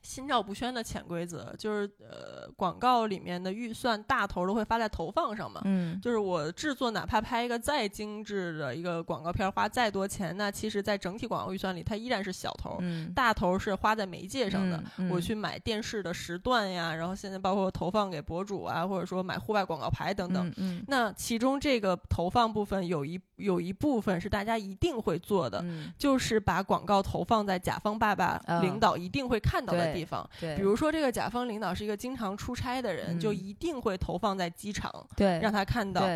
[0.02, 5.62] 心照不宣的潜规则，就是呃，广告里面的预算大头都会发在投放上嘛。
[5.66, 12.78] 嗯就是我制作，哪怕拍一个再精致的一个广告片，花再多钱，那其实，在整体广告预算里，它依然是小头。
[12.82, 20.48] 嗯大头是花在媒介上的，嗯嗯我去买电视的时段呀，然后现在包括投放给博主啊，或者说买户外广告牌等等。
[20.50, 30.28] 嗯嗯那其中这个投放部分有一有一部分是大家一定会做的，嗯，就是把广告投放在甲方爸爸嗯领导一定会看到的对地方。
[30.40, 36.08] 对，比如说，这个甲方领导是一个经常出差的人，嗯就一定会投放在机场，对让他看到。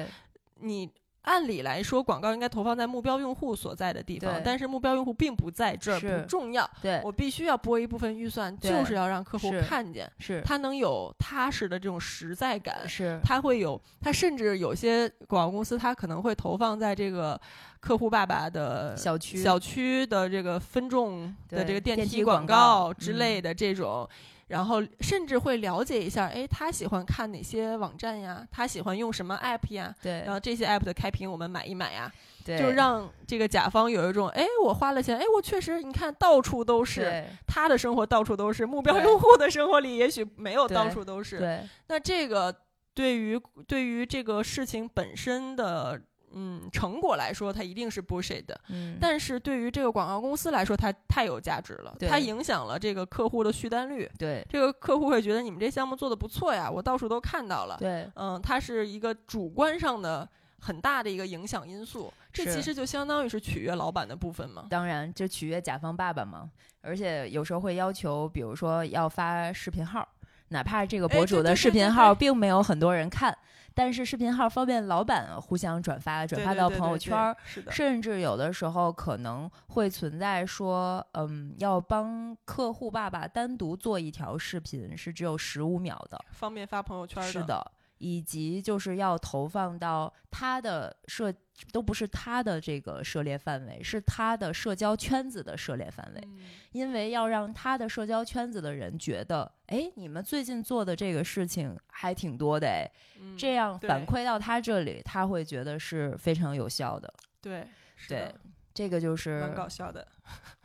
[0.59, 0.89] 你
[1.23, 6.69] 按理来说，广告应该投放在目标用户所在的地方，但是目标用户并不在这儿，不重要。
[6.81, 12.87] 对我必须要拨一部分预算，就是要让客户看见，是他能有踏实的这种实在感。
[12.87, 17.39] 是他会有，他甚至有些广告公司，他可能会投放在这个
[17.79, 24.07] 客户爸爸的小区小区的这个分众的这个电电梯梯广广告之嗯类的这种。
[24.53, 28.47] 然后甚至会了解一下，哎，他喜欢看哪些网站呀？
[28.51, 29.93] 他喜欢用什么 app 呀？
[29.99, 32.11] 对然后这些 app 的开屏我们买一买呀，
[32.45, 41.39] 对，就让这个甲方有一种，哎，我花了钱，哎，我确实，你看到处都是，他的生活到处都是，目标用户的生活里也许没有到处都是。
[41.39, 42.55] 对那这个
[42.93, 45.99] 对于对于这个事情本身的
[46.33, 48.59] 嗯成果来说，它一定是 bullshit 的。
[48.69, 54.09] 嗯，但是对于这个广告公司来说，它太有价值了，它影响了这个客户的续单率。
[54.17, 57.77] 对这个客户会觉得你们这项目做的不错呀，我到处都看到了。
[57.79, 60.27] 对嗯，它是一个主观上的
[60.59, 62.11] 很大的一个影响因素。
[62.31, 64.65] 这其实就相当于是取悦老板的部分嘛。
[64.69, 66.49] 当然就取悦甲方爸爸嘛，
[66.81, 70.07] 而且有时候会要求，比如说要发视频号，
[70.53, 73.35] 哪怕这个博主的视频号并没有很多人看，
[73.73, 77.35] 但是视频号方便老板互相转发，转发到朋友圈。
[77.69, 87.29] 甚至有的时候可能会存在说，嗯，要帮客户爸爸单独做一条视频，是只有十五秒的，方便发朋友圈的。
[87.29, 91.33] 是的，以及就是要投放到他的社，
[91.71, 96.39] 都不是他的这个涉猎范围，是他的社交圈子的涉猎范围，嗯
[96.71, 107.13] 因为要让他的社交圈子的人觉得，哎，你们最近做的这个事情还挺多的，哎，嗯这样反馈到他这里，他会觉得是非常有效的。
[107.41, 108.35] 对是对的，
[108.73, 110.07] 这个就是蛮搞笑的。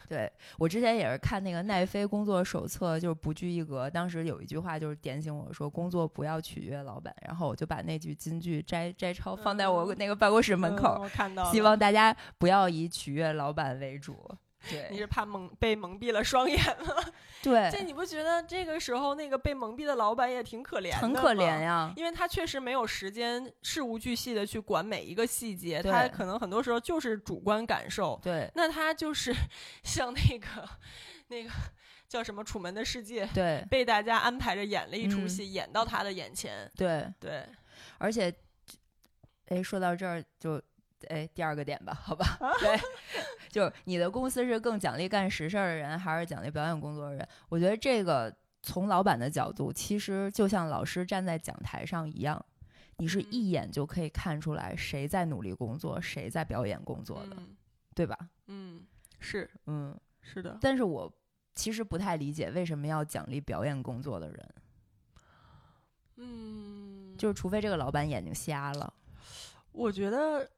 [0.09, 3.91] 对我之前也是看那个奈飞工作手册，就是不拘一格。
[3.91, 7.15] 当时有一句话就是点醒我说，工作不要取悦老板。
[7.27, 14.17] 然后我就把那句金句摘摘抄放在我嗯那个办公室门口，嗯我看到，希望大家不要以取悦老板为主。
[14.69, 17.13] 对，你是怕蒙被蒙蔽了双眼了。
[17.41, 21.61] 这对，你不觉得这个时候那个被蒙蔽的老板也挺可怜的很可怜吗。
[21.61, 21.93] 呀。
[21.97, 28.19] 因为他确实没有时间事无巨细的去管每一个细节，他可能很多时候就是主观感受。
[28.23, 29.35] 对那他就是
[29.85, 30.69] 像那个
[31.29, 31.51] 那个
[32.09, 36.71] 叫什么《楚门的世界》，对被大家安排着演了一出嗯戏，演到他的眼前。
[36.77, 37.45] 对，对，
[37.99, 38.35] 而且，
[39.47, 40.61] 哎，说到这儿就。
[41.09, 42.79] 哎，第二个点吧，好吧，对，
[43.49, 47.29] 就是你的公司是更奖励干实事儿的人，还是奖励表演工作的人？
[47.49, 52.45] 我觉得这个从老板的角度，其实就像老师站在讲台上一样，
[52.97, 57.57] 你是一眼就可以看出来谁在努力工作，谁在表演工作的，嗯
[57.95, 58.17] 对吧？
[58.47, 58.87] 嗯，
[59.19, 61.13] 是嗯，是的，但是我
[61.55, 64.55] 其实不太理解为什么要奖励表演工作的人。
[66.21, 68.93] 嗯，就是除非这个老板眼睛瞎了。
[69.73, 70.49] 我觉得，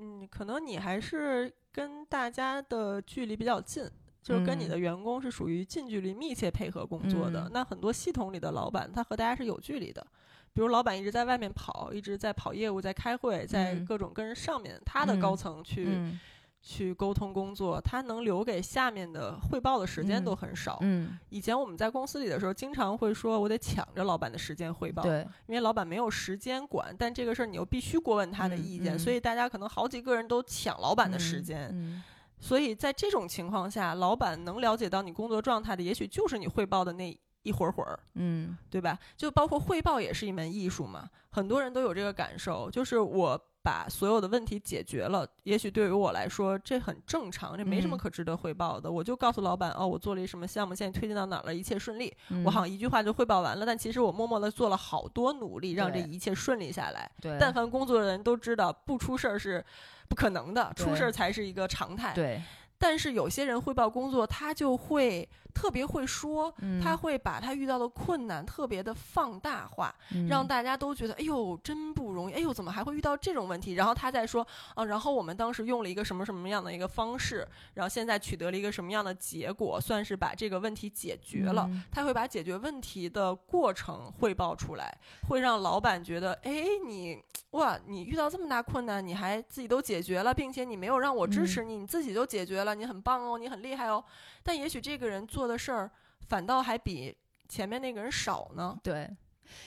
[0.00, 3.84] 嗯，可能你还是跟大家的距离比较近，
[4.22, 7.44] 就是跟你嗯的员工是属于近距离密切配合工作的。
[7.46, 10.06] 嗯那很多系统里的老板，他和大家是有距离的。
[10.54, 16.18] 比如老板一直在外面跑，一直在跑业务，在开会，在嗯各种跟上面他的高层去、嗯
[16.60, 20.78] 去沟通工作，他能留给下面的汇报的时间嗯都很少。
[20.82, 31.70] 嗯，以前我们在公司里的时候，经常会说，我得抢着老板的时间汇报，对，因为老板没有时间管，但这个事儿你又必须过问他的嗯意见，嗯所以大家可能好几个人都抢老板的时间。
[31.72, 32.02] 嗯
[32.40, 38.98] 所以在这种情况下，老板能了解到你工作状态的，也许就是你汇报的那一会儿会儿，嗯对吧？
[39.16, 43.47] 就包括汇报也是一门艺术嘛，很多人都有这个感受，就是我。
[43.68, 48.90] 把所有的问题解决了，也许对于我来说这很正常，这没什么嗯可值得汇报的。
[48.90, 52.10] 我就告诉老板，哦，我做了一什么项目，现在推进到哪了，一切顺利。
[52.30, 57.10] 嗯，我好像一句话就汇报完了，但其实我默默的做了好多努力，让这一切顺利下来。
[57.20, 59.62] 对，但凡工作的人都知道，不出事儿是
[60.08, 62.14] 不可能的，出事儿才是一个常态。
[62.14, 62.42] 对，
[62.78, 73.72] 但是有些人汇报工作，他就会特别会说，嗯他会把他遇到的困难特别的放大化，嗯让大家都觉得，哎呦，真不容易，哎呦，怎么还会遇到这种问题？
[73.74, 81.66] 然后他再说，啊，然后我们当时用了一个什么什么样的一个方式，然后现在取得了一个什么样的结果，算是把这个问题解决了。
[81.68, 84.96] 嗯他会把解决问题的过程汇报出来，
[85.28, 87.20] 会让老板觉得，哎，你
[87.52, 94.04] 哇，你遇到这么大困难，你还自己都解决了，并且你没有让我支持你，你自己都解决了，你很棒哦，你很厉害哦。
[94.48, 95.90] 但也许这个人做的事儿，
[96.26, 97.14] 反倒还比
[97.50, 98.80] 前面那个人少呢。
[98.82, 99.06] 对，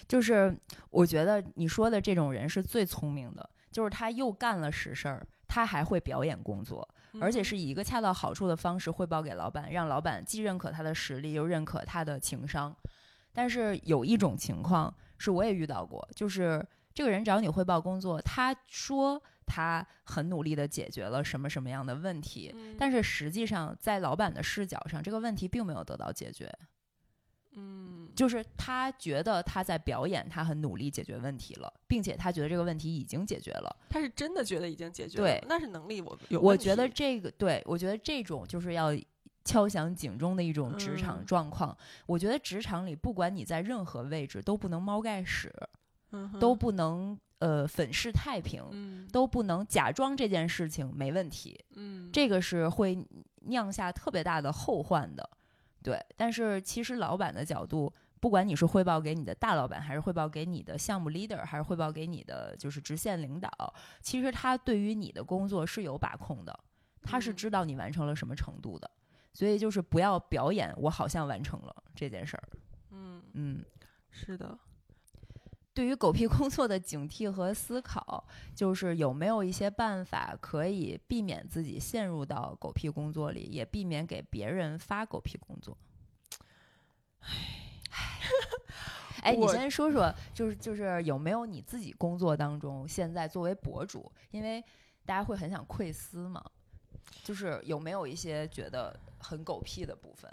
[0.08, 0.58] 就是
[0.90, 12.76] 我觉得你说的这种人是最聪明的，就是他又干了实事儿，他还会表演工作，而且嗯是以一个恰到好处的方式汇报给老板，让老板既认可他的实力，又认可他的情商。
[13.32, 19.22] 但是有一种情况是我也遇到过，就是这个人找你汇报工作，他说
[19.54, 26.49] 他很努力的解决了什么什么样的问题，嗯但是实际上在老板的视角上，这个问题并没有得到解决。
[27.54, 33.76] 嗯，就是他觉得他在表演，他很努力解决问题了，并且他觉得这个问题已经解决了。
[33.89, 38.91] 他是真的觉得已经解决了，对那是能力我有我觉得这个对我觉得这种就是要
[39.43, 41.78] 敲响警钟的一种职场嗯状况。
[42.06, 45.54] 我觉得职场里不管你在任何位置，都不能猫盖屎，
[46.12, 51.60] 嗯都不能呃粉饰太平，嗯都不能假装这件事情没问题。
[51.76, 53.06] 嗯这个是会
[53.48, 55.30] 酿下特别大的后患的。
[55.84, 63.50] 对，但是其实老板的角度，不管你是汇报给你的大老板，还是汇报给你的项目 leader，还是汇报给你的就是直线领导，
[64.00, 66.58] 其实他对于你的工作是有把控的，
[67.02, 68.89] 他是嗯知道你完成了什么程度的。
[69.34, 72.44] 所以就是不要表演我好像完成了这件事儿。
[72.92, 73.66] 嗯嗯，
[74.12, 74.60] 是的，
[75.74, 85.78] 对于狗屁工作的警惕和思考，就是有没有一些办法可以避免自己陷入到狗屁工作里，也避免给别人发狗屁工作。
[89.22, 94.62] 哎，你先说说，就是就是有没有你自己工作当中现在作为博主，因为
[95.06, 96.44] 大家会很想窥私嘛，
[97.24, 100.30] 就是有没有一些觉得很狗屁的部分？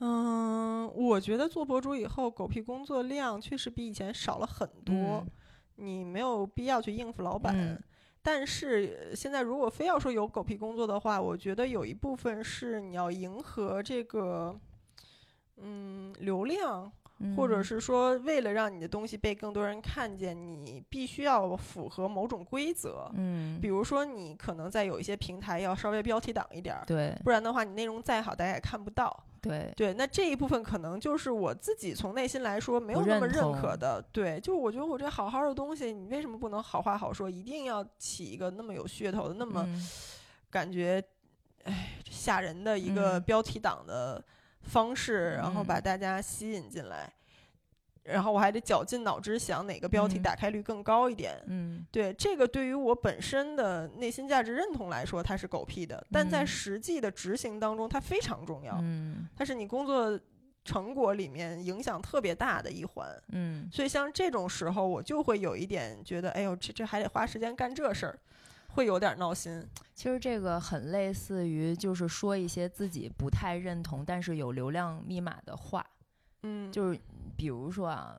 [0.00, 4.94] 嗯，我觉得做博主以后，狗屁工作量确实比以前少了很多。
[4.94, 5.26] 嗯
[5.80, 7.54] 你没有必要去应付老板。
[7.56, 7.80] 嗯
[8.20, 14.58] 但是呃现在如果非要说有狗屁工作的话，我觉得有一部分是你要迎合这个，
[15.56, 16.90] 嗯，流量，
[17.36, 23.10] 或者嗯是说为了让你的东西被更多人看见，你必须要符合某种规则。
[23.14, 29.24] 嗯，比如说，你可能在有一些平台要稍微标题党一点儿，对不然的话，你内容再好，大家也看不到。
[29.40, 34.04] 对，对，那这一部分可能就是我自己从内心来说没有那么认可的。
[34.12, 39.88] 对，就是我觉得我这好好的东西，你为什么不能好话好说，一定要起一个那么有噱头的、那么嗯
[40.50, 41.02] 感觉，
[41.62, 44.22] 哎，吓人的一个嗯标题党的
[44.68, 47.10] 方式，然后把嗯大家吸引进来，
[48.04, 51.34] 然后我还得绞尽脑汁想哪个标题嗯打开率更高一点。
[51.46, 58.78] 嗯对这个，对于我本身的内心价值认同来说，它是狗屁的，但在嗯实际的执行当中，它非常重要。
[58.80, 60.18] 嗯它是你工作
[60.64, 63.08] 成果里面影响特别大的一环。
[63.32, 68.18] 嗯所以像这种时候，我就会有一点觉得，哎呦，这这还得花时间干这事儿，
[68.74, 69.66] 会有点闹心。
[69.94, 75.84] 其实这个很类似于，就是说一些自己不太认同，但是有流量密码的话，
[76.42, 77.00] 嗯，就是
[77.36, 78.16] 比如说啊，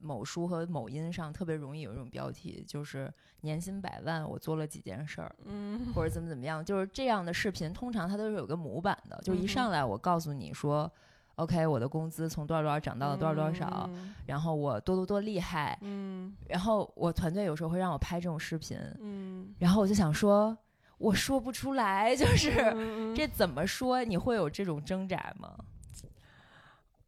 [0.00, 10.90] 某书和某音上特别容易有一种标题，就是年薪百万，我做了几件事儿，嗯或者怎么怎么样，就是这样的视频，通常它都是有个模板的，就一上来我告诉你说。
[11.38, 13.88] OK，我的工资从多少多少涨到了多少多少
[14.26, 20.56] 然后我多多多厉害，嗯然后我团队有时候会让我拍这种视频，嗯，然后我就想说，
[20.98, 24.02] 我说不出来，就是、嗯这怎么说？
[24.02, 25.54] 你会有这种挣扎吗？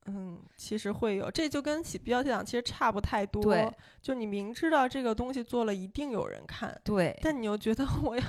[0.06, 3.42] 嗯，其实会有，这就跟起标题党其实差不太多。
[3.42, 3.70] 对，
[4.00, 8.22] 就你明知道这个东西做了一定有人看，对，但你又觉得 我要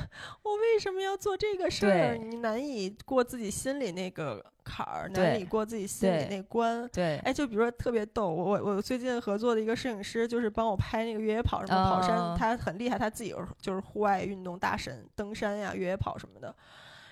[0.43, 2.17] 我为什么要做这个事儿？
[2.17, 6.88] 你难以过自己心里那个坎儿，难以过自己心里那关。
[6.89, 16.53] 对，哎，就比如说特别逗，我我我最近合作的一个摄影师，就是帮我拍那个越野跑，什么跑山，哦他很厉害，他自己就是户外运动大神，登山呀、越野跑什么的。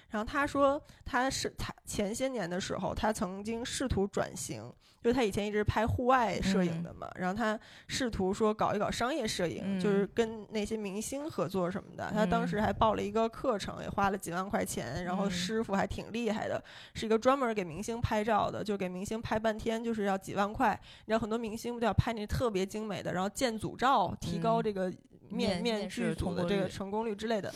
[0.09, 4.61] 然后他说，他是他前些年的时候，他曾经试图转型，
[4.99, 7.57] 就是他以前一直拍户外摄影的嘛，然后他
[7.87, 12.11] 试图说搞一搞商业摄影，就是嗯跟那些明星合作什么的。
[12.11, 16.63] 他当嗯时还报了一个课程，也花了几万块钱，然后嗯师傅还挺厉害的，
[16.95, 20.79] 是一个专门给明星拍照的，就给明星拍半天就是要几万块。
[21.05, 24.91] 然后很多明星不都要拍那特别精美的，然后建组照，提高嗯这个
[25.29, 27.53] 面面面试剧组的这个成功率之类的。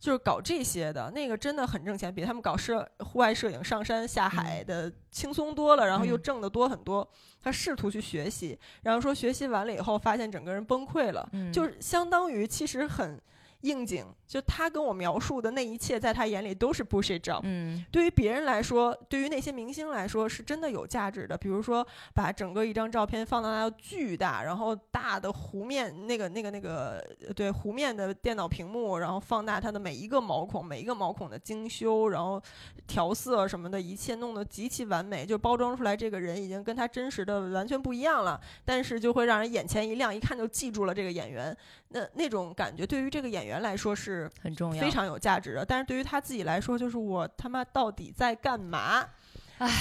[0.00, 6.22] 就是搞这些的，那个真的很挣钱，比他们搞摄户外摄影、上山下海的轻松多了，然后又嗯。
[6.22, 7.06] 挣得多很多。
[7.42, 11.52] 他试图去学习，然后说学习完了以后，发现整个人崩溃了，嗯。
[11.52, 13.20] 就是相当于其实很
[13.60, 17.40] 应景，就他跟我描述的那一切，在他眼里都是 bullshit job。
[17.42, 21.36] 嗯对于别人来说，对于那些明星来说，是真的有价值的。
[21.36, 32.40] 比如说，把整个一张照片放大到巨大，然后大的弧面，那个、那个、那个，呃对弧面的电脑屏幕，然后放大它的每一个毛孔，每一个毛孔的精修，然后
[32.86, 38.40] 调色什么的，一切弄得极其完美，就包装出来这个人已经跟他真实的完全不一样了。
[38.64, 41.56] 但是就会让人眼前一亮，一看就记住了这个演员。
[41.92, 45.64] 那那种感觉，对于这个演员来说是很重要，非常有价值的。
[45.64, 49.06] 但是对于他自己来说，就是我他妈到底在干嘛？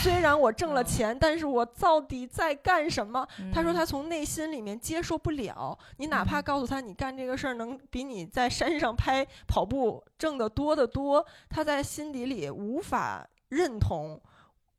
[0.04, 3.26] 虽然我挣了嗯钱，但是我到底在干什么？
[3.54, 5.78] 他说嗯他从内心里面接受不了。
[5.96, 14.20] 你哪怕嗯告诉他你干这个事儿能比你在山上拍跑步挣得多得多，他在心底里无法认同，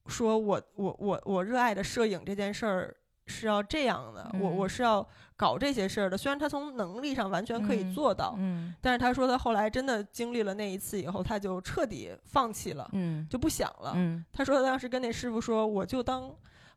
[0.06, 2.94] 说我我我我热爱的摄影这件事儿
[3.30, 5.06] 是要这样的，我我嗯是要
[5.36, 6.18] 搞这些事儿的。
[6.18, 13.92] 虽然他从能力上完全可以嗯做到，嗯但是他说他后来真的经历了那一次以后，他就彻底放弃了，嗯就不想了。
[13.94, 16.30] 嗯他说他当时跟那师傅说，我就当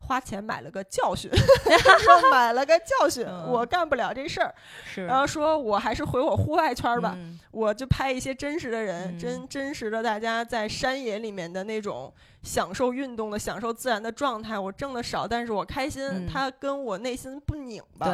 [0.05, 1.31] 花钱买了个教训，
[2.31, 4.53] 买了个教训，嗯我干不了这事儿。
[4.85, 14.59] 是，然后说我还是回我户外圈吧，嗯我就拍一些真实的人，嗯真真实的大家在山野里面的那种享受运动的、享受自然的状态。
[14.59, 18.07] 我挣的少，但是我开心，嗯他跟我内心不拧巴，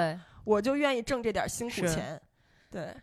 [0.44, 2.20] 我就愿意挣这点辛苦钱。
[2.72, 2.94] 对，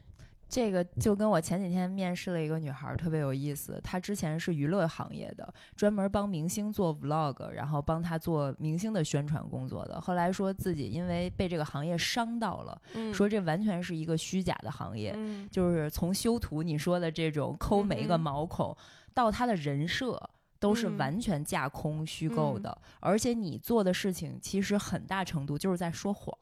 [0.48, 10.00] 这个就跟我前几天面试了一个女孩儿特别有意思，她之前是娱乐行业的，专门帮明星做 vlog，然后帮她做明星的宣传工作的。
[10.00, 18.76] 后来说自己因为被这个行业伤到了，嗯说这完全是一个虚假的行业，嗯就是从修图你说的这种抠每一个毛孔，
[19.12, 20.20] 到她的人设。
[20.58, 26.34] 都是嗯完全架空、虚构嗯的，而且你做的事情其实很大程度就是在说谎，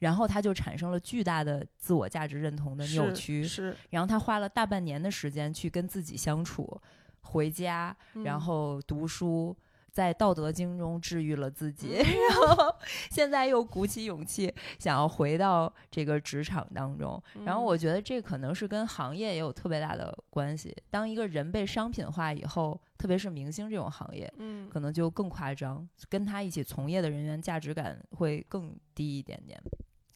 [0.00, 6.80] 然后他就产生了巨大的自我价值认同的扭曲，是，然后他花了大半年的时间去跟自己相处，
[7.20, 9.56] 回家，然嗯后读书，
[9.92, 12.74] 在《道德经》中治愈了自己，嗯 然后
[13.10, 17.22] 现在又鼓起勇气想要回到这个职场当中。
[17.44, 20.74] 然后嗯我觉得这可能是跟行业也有特别大的关系。
[20.90, 29.60] 当一个人被商品化以后，特别是明星这种行业，嗯可能就更夸张，跟他一起从业的人员价值感会更低一点点。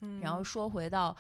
[0.05, 1.17] 嗯然后说回到，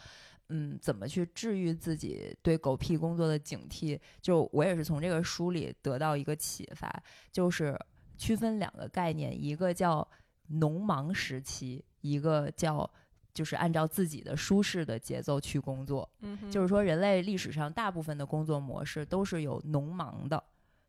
[0.49, 3.99] 嗯，怎么去治愈自己对狗屁工作的警惕？
[4.20, 7.78] 就我也是从这个书里得到一个启发，就是
[8.16, 10.07] 区分两个概念，一个叫
[10.49, 12.89] 农忙时期，一个叫
[13.32, 16.09] 就是按照自己的舒适的节奏去工作。
[16.20, 20.43] 嗯就是说，人类历史上大部分的工作模式都是有农忙的，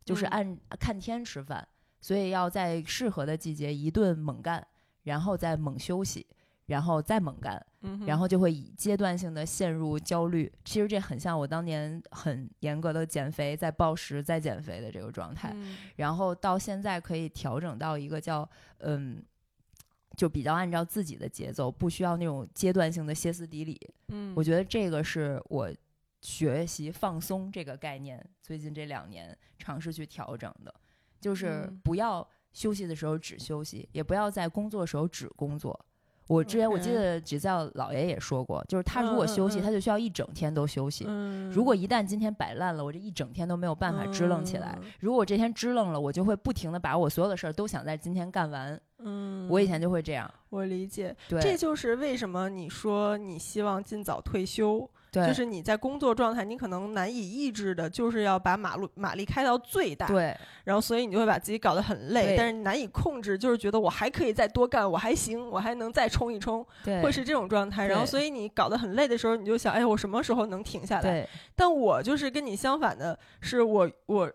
[0.04, 1.66] 就是嗯按看天吃饭，
[2.00, 4.64] 所以要在适合的季节一顿猛干，
[5.02, 6.24] 然后再猛休息，
[6.66, 7.64] 然后再猛干，
[8.06, 10.52] 然后就会以阶段性的陷入焦虑。
[10.64, 15.52] 其实这很像我当年很严格的减肥，在暴食在减肥的这个状态。
[15.54, 18.48] 嗯然后到现在可以调整到一个叫
[18.78, 19.22] 嗯，
[20.16, 23.80] 就比较按照自己的节奏，不需要那种阶段性的歇斯底里。
[24.08, 25.72] 嗯我觉得这个是我
[26.20, 30.74] 学习放松这个概念，最近这两年尝试去调整的，
[31.20, 35.78] 就是嗯不要休息的时候只休息，也不要在工作的时候只工作。
[36.26, 41.04] 我之前我记得执教老爷也说过，就是他如果休息，他就需要一整天都休息。
[41.06, 44.76] 嗯如果一旦今天摆烂了，我这一整天都没有办法支棱起来。
[44.82, 48.80] 嗯如果我这天支棱了，我就会不停的把我所有的事儿都想在今天干完。
[48.98, 67.86] 嗯，我以前就会这样，我理解，这就是为什么你说你希望尽早退休，对，就是你在工作状态，你可能难以抑制的，就是要把马路马力开到最大，对然后所以你就会把自己搞得很累，但是难以控制，就是觉得我还可以再多干，我还行，我还能再冲一冲，对，会是这种状态。
[67.86, 71.02] 然后所以你搞得很累的时候，你就想，哎，我什么时候能停下来？
[71.02, 74.30] 对但我就是跟你相反的，是我我。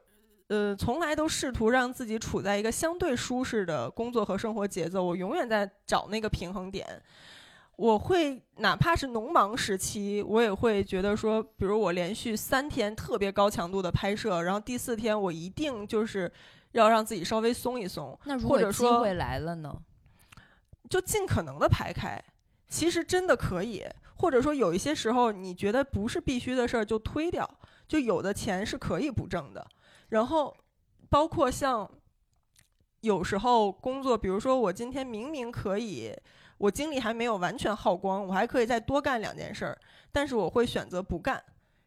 [0.47, 6.85] 呃，从来都试图让自己处在一个相对舒适的工作和生活节奏，我永远在找那个平衡点。
[7.77, 16.31] 我会哪怕是农忙时期，我也会觉得说，比如我连续三天特别高强度的拍摄，然后第四天我一定就是
[16.73, 19.75] 要让自己稍微松一松，那如果机会来了呢？
[20.89, 22.21] 就尽可能的排开。
[22.67, 27.49] 其实真的可以，或者说有一些时候你觉得不是必须的事儿就推掉，
[27.87, 29.65] 就有的钱是可以不挣的。
[30.09, 30.55] 然后
[31.09, 31.89] 包括像
[33.01, 36.15] 有时候工作，比如说我今天明明可以，
[36.61, 39.75] 我精力还没有完全耗光，我还可以再多干两件事儿，
[40.11, 41.43] 但是我会选择不干。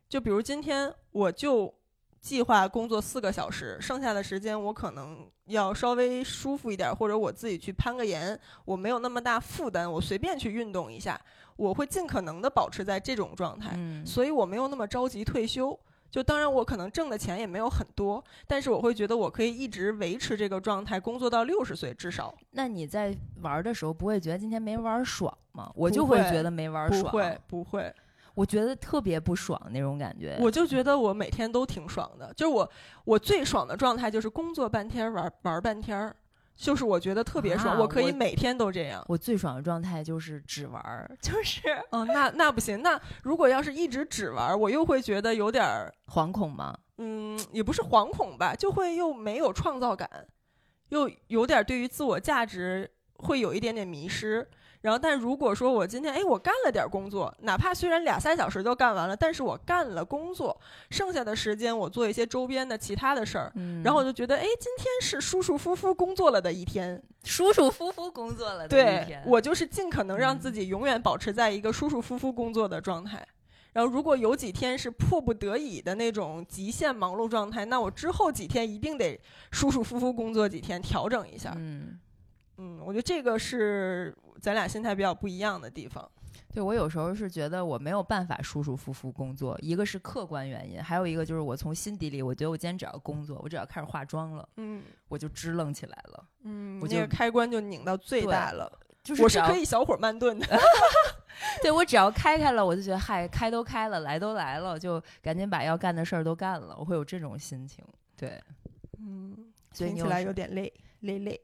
[0.09, 1.73] 就比如今天我就
[2.21, 11.21] 计划工作四个小时，剩下的时间我可能要稍微舒服一点，或者我自己去攀个岩，我没有那么大负担，我随便去运动一下，
[11.55, 15.79] 我会尽可能的保持在这种状态，嗯，所以我没有那么着急退休。
[16.15, 22.33] 就当然我可能挣的钱也没有很多，但是我会觉得我可以一直维持这个状态，工作到六十岁至少。
[22.53, 23.13] 那你在
[23.43, 25.69] 玩的时候不会觉得今天没玩爽吗？
[25.75, 27.93] 我就会会觉得没玩爽，不会，不会，
[28.33, 30.39] 我觉得特别不爽那种感觉。
[30.41, 32.71] 我就觉得我每天都挺爽的，就是我
[33.05, 36.15] 我最爽的状态就是工作半天儿玩玩半天儿，
[36.57, 39.05] 就是我觉得特别爽，啊我可以每天都这样。
[39.09, 46.77] 我最爽的状态就是只玩儿，就是哦，那那不行，那如果要是一直只玩儿，我又会觉得有点儿，惶恐吗？
[46.99, 50.09] 嗯，也不是惶恐吧，就会又没有创造感，
[50.91, 54.49] 又有点儿对于自我价值会有一点点迷失。
[54.85, 60.55] 然后，但如果说我今天哎，我干了点儿工作，哪怕虽然俩三小时就干完了，但是我干了工作，
[60.91, 67.03] 剩下的时间我做一些周边的其他的事儿，嗯，然后我就觉得，哎，今天是舒舒服服工作了的一天。
[67.23, 73.27] 舒舒服服工作了的一对天，我就是尽可能让嗯自己永远保持在一个舒舒服服工作的状态。
[73.73, 79.19] 然后，如果有几天是迫不得已的那种极限忙碌状态，那我之后几天一定得
[79.51, 81.55] 舒舒服服工作几天，调整一下。
[81.57, 81.99] 嗯，
[82.59, 86.11] 嗯，我觉得这个是咱俩心态比较不一样的地方。
[86.53, 96.25] 对我有时候是觉得我没有办法舒舒服服工作，一个是客观原因，还有一个就是我从心底里，我觉得我今天只要工作，我只要开始化妆了，嗯我就支棱起来了。
[96.43, 98.71] 嗯，我就那个开关就拧到最大了。
[99.03, 100.47] 就是我是可以小火慢炖的。
[101.61, 107.85] 对我只要开开了，我就觉得嗨，开都开了，来都来了，就赶紧把要干的事儿都干了，我会有这种心情。
[108.17, 108.41] 对，
[108.99, 111.41] 嗯，所以听起来有点累，累累。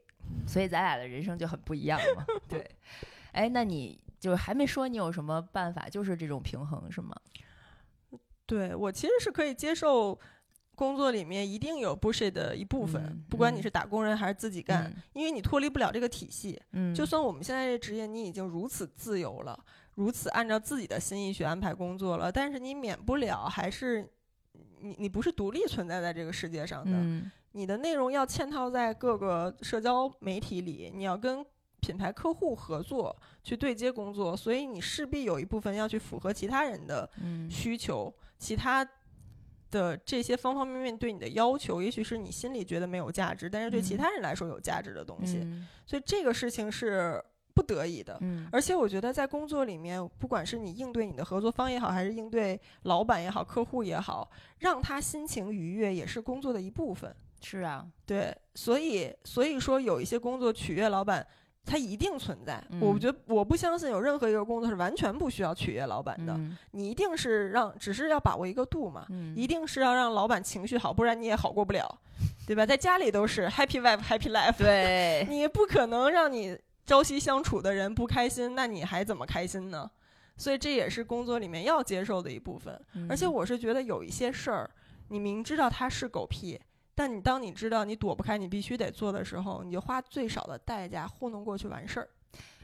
[0.47, 2.25] 所以咱俩的人生就很不一样嘛。
[2.47, 2.69] 对，
[3.31, 7.15] 哎，那你就还没说你有什么办法，就是这种平衡是吗？
[8.45, 10.19] 对我其实是可以接受，
[10.75, 16.61] 工作里面一定有 bullshit 的一部分，嗯不管你嗯是打工人还是自己干，嗯因为你脱离不了这个体系。
[16.71, 19.57] 嗯，就算我们现在这职业你已经如此自由了，
[19.95, 24.09] 如此按照自己的心意去安排工作了，但是你免不了还是。
[24.83, 31.45] 你你不是独立存在在这个世界上的，嗯你的内容要嵌套在各个社交媒体里，你要跟
[31.81, 38.87] 品牌客户合作去对接工作，所以你势必有一部分要去符合其他人的嗯需求，其他
[39.71, 45.39] 的这些方方面面对你的要求，也许是你心里觉得没有价值，但是对其嗯他人来说有价值的东西。
[45.39, 47.21] 嗯所以这个事情是
[47.53, 48.17] 不得已的。
[48.21, 54.29] 嗯而且我觉得在工作里面，不管是你应对你的合作方也好，还是应对老板也好、客户也好，
[54.59, 57.13] 让他心情愉悦也是工作的一部分。
[57.41, 61.25] 是啊，对，所以所以说有一些工作取悦老板，
[61.65, 62.63] 它一定存在。
[62.79, 66.33] 我嗯觉得我不相信有任何一个工作是完全不需要取悦老板的。
[66.33, 69.05] 嗯你一定是让，只是要把握一个度嘛。
[69.09, 71.99] 嗯一定是要让老板情绪好，不然你也好过不了，
[72.47, 72.65] 对吧？
[72.65, 79.89] 在家里都是 happy wife happy life，对， 你不可能让你朝夕相处的人不开心，那你还怎么开心呢？
[80.37, 82.79] 所以这也是工作里面要接受的一部分。
[83.07, 84.69] 而且嗯我是觉得有一些事儿，
[85.09, 86.59] 你明知道它是狗屁，
[87.01, 92.07] 但你当你知道你躲不开，你必须得做的时候，你就花最少的代价糊弄过去完事儿。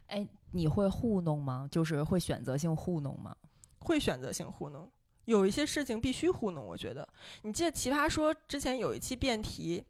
[0.09, 1.67] 哎，你会糊弄吗？
[1.71, 3.35] 就是会选择性糊弄吗？
[3.79, 4.87] 会选择性糊弄。
[5.25, 7.07] 有一些事情必须糊弄，我觉得。
[7.41, 9.83] 你记得《奇葩说》之前有一期辩题，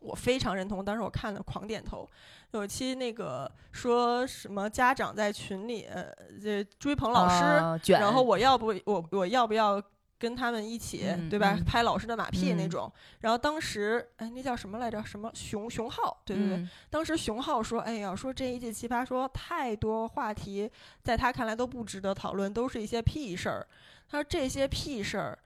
[0.00, 0.82] 我非常认同。
[0.82, 2.08] 当时我看了狂点头。
[2.52, 6.10] 有一期那个说什么家长在群里呃
[6.42, 9.82] 这追捧老师，啊然后我要不我我要不要
[10.22, 11.56] 跟他们一起，嗯对吧？
[11.58, 12.92] 嗯拍老师的马屁那嗯种。
[13.22, 15.02] 然后当时哎那叫什么来着？
[15.04, 16.22] 什么熊熊浩？
[16.24, 16.56] 对对对。
[16.58, 20.70] 嗯当时熊浩说：“哎呀，说这一届奇葩说太多话题，
[21.02, 23.66] 在他看来都不值得讨论，都是一些屁事儿。
[24.08, 25.38] 他说这些屁事儿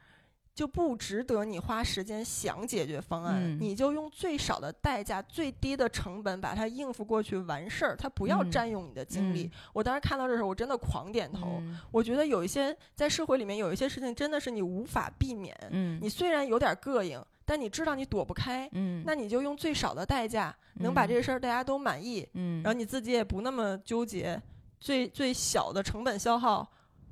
[0.56, 9.44] 就不值得你花时间想解决方案，嗯你就用最少的代价、最低的成本把它应付过去完事儿，它不要嗯占用你的精力。
[9.44, 11.58] 嗯我当时看到这时候，我真的狂点头。
[11.60, 24.40] 嗯我觉得有一些在社会里面有一些事情真的是你无法避免，嗯你虽然有点膈应，但你知道你躲不开。”嗯那你就用最少的代价，能把这个事儿大家都满意，嗯然后你自己也不那么纠结，
[24.80, 26.66] 最最小的成本消耗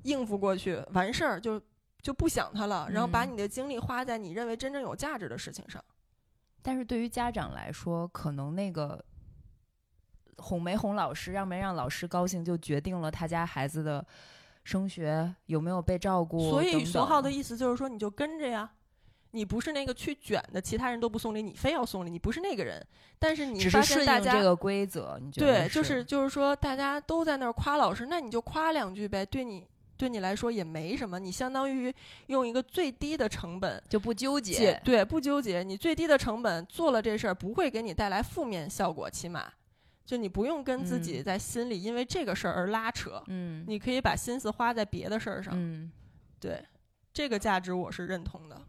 [0.05, 1.61] 应付过去，完事儿就
[2.05, 5.83] 就不想他了，然后把嗯你的精力花在你认为真正有价值的事情上。
[6.61, 9.03] 但是对于家长来说，可能那个
[10.37, 14.07] 哄没哄老师，让没让老师高兴，就决定了他家孩子的
[14.65, 16.51] 升学有没有被照顾。
[16.51, 18.71] 所以熊浩的意思就是说，你就跟着呀。
[19.31, 22.81] 你不是那个去卷的，其他人都不送礼，你非要送礼，你不是那个人。
[23.19, 31.95] 但是你发只是顺现大家应这个规则，你觉得对，就是就是说，大家都在那儿夸老师，那你就夸两句呗，对你对你来说也没什么，你相当于
[32.27, 34.81] 用一个最低的成本就不纠解结。
[34.85, 39.53] 对，不纠结，你最低的成本做了这事儿，不会给你带来负面效果，起码
[40.05, 45.55] 就你不用跟自己嗯在心里因为这个事儿而拉扯，嗯你可以把心思花在别的事儿上。
[45.57, 45.91] 嗯，
[46.39, 46.63] 对，
[47.13, 48.61] 这个价值我是认同的。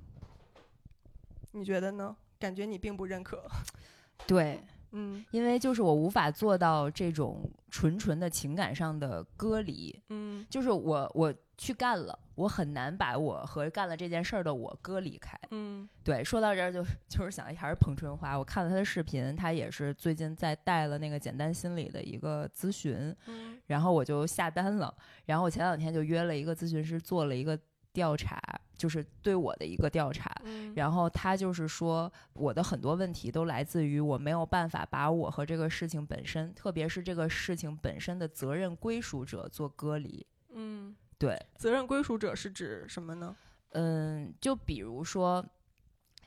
[1.52, 2.16] 你觉得呢？
[2.38, 3.44] 感觉你并不认可。
[4.28, 4.62] 对，
[4.96, 5.24] 嗯。
[5.32, 10.46] 因为就是我无法做到这种纯纯的情感上的割离，嗯。
[10.50, 15.40] 就是我我去干了，我很难把我和干了这件事儿的我割离开。
[15.52, 15.88] 嗯。
[16.04, 23.58] 对，说到这儿就 就是想还是彭春花，我看了她的视频，她也是最近在带了那个简单心理的一个咨询，嗯。
[23.68, 24.94] 然后我就下单了，
[25.26, 27.58] 然后我前两天就约了一个咨询师做了一个
[27.92, 28.40] 调查，
[28.78, 30.30] 就是对我的一个调查。
[30.44, 40.26] 嗯然后他就是说，我的很多问题都来自于我没有办法把我和这个事情本身，特别是这个事情本身的责任归属者做隔离。
[40.50, 43.36] 嗯，对，责任归属者是指什么呢？
[43.70, 45.46] 嗯，就比如说，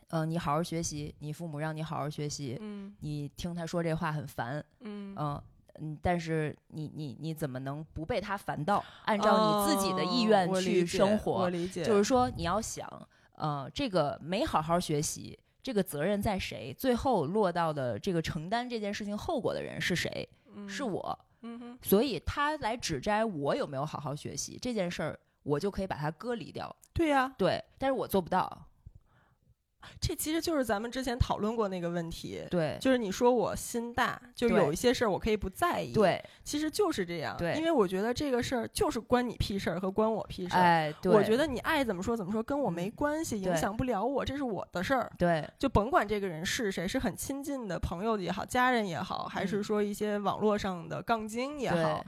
[0.08, 5.42] 嗯、你好好学习，你父母让你好好学习，嗯你听他说这话很烦，嗯嗯
[5.80, 8.84] 嗯，但是你你你怎么能不被他烦到？
[9.04, 12.86] 按照你自己的意愿去生活，我理解，就是说你要想，
[13.34, 16.74] 呃，这个没好好学习，这个责任在谁？
[16.76, 20.28] 最后落到的这个承担这件事情后果的人是谁？
[20.66, 21.18] 是我，
[21.82, 26.74] 所以他来指摘我有没有好好学习这件事儿，我就可以把它割离掉。
[26.92, 28.66] 对呀、对，但是我做不到。
[30.00, 40.60] 这其实就是咱们之前讨论过那个问题，对，就是你说我心大，就对有一些事儿我可以不在意，，对，其实就是这样，对因为我觉得这个事儿就是关你屁事儿和关我屁事儿。
[40.60, 45.10] 哎，对，我觉得你爱怎么说怎么说，跟我没嗯关系，影响不了我，这是我的事儿。
[45.18, 52.04] 对，就甭管这个人是谁，是很亲近的朋友也好，家人也好，还是嗯说一些网络上的杠精也好，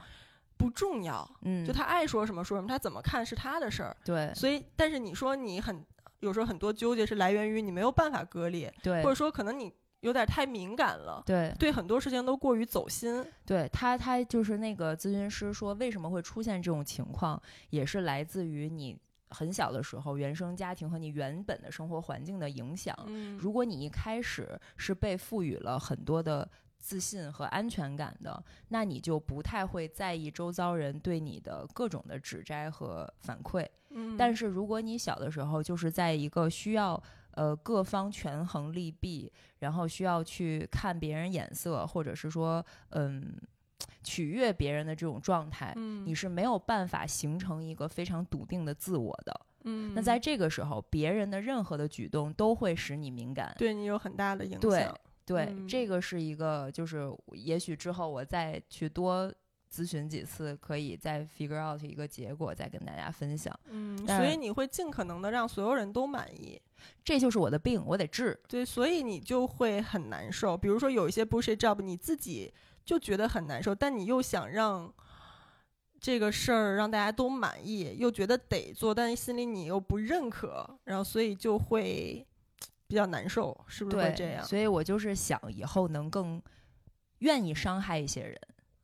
[0.57, 1.29] 不重要。
[1.43, 3.95] 嗯，就他爱说什么说什么，他怎么看是他的事儿。
[4.03, 5.83] 对所以，但是你说你很
[6.21, 13.23] 有时候很多纠结是来源于你没有办法割裂，对或者说可能你有点太敏感了，对对很多事情都过于走心。
[13.45, 18.97] 对，他他就是那个咨询师说，为什么会出现这种情况，也是来自于你
[19.29, 22.95] 很小的时候原生家庭和你原本的生活环境的影响。
[23.07, 33.65] 嗯如果你一开始是被赋予了很多的自信和安全感的，那你就不太会在意周遭人对你的各种的指摘和反馈。
[33.93, 37.01] 嗯但是如果你小的时候就是在一个需要
[37.31, 43.33] 呃各方权衡利弊，然后需要去看别人眼色，或者是说嗯
[44.03, 49.41] 取悦别人的这种状态，嗯你是没有办法形成一个非常笃定的自我的。
[49.63, 53.53] 嗯那在这个时候，别人的任何的举动都会使你敏感。
[53.57, 54.97] 对你有很大的影对响。
[55.23, 59.31] 对，嗯这个是一个，就是也许之后我再去多
[59.73, 63.57] 咨询几次，可以再 figure out 一个结果，再跟大家分享。
[63.69, 66.61] 嗯，所以你会尽可能的让所有人都满意。
[67.03, 68.37] 这就是我的病，我得治。
[68.47, 70.57] 对，所以你就会很难受。
[70.57, 72.51] 比如说有一些 bullshit job，你自己
[72.83, 74.91] 就觉得很难受，但你又想让
[75.99, 82.25] 这个事儿让大家都满意，又觉得得做，但是心里你又不认可，然后所以就会
[82.87, 84.43] 比较难受，是不是会对，这样？
[84.43, 86.41] 所以我就是想以后能更
[87.19, 88.35] 愿意伤害一些人，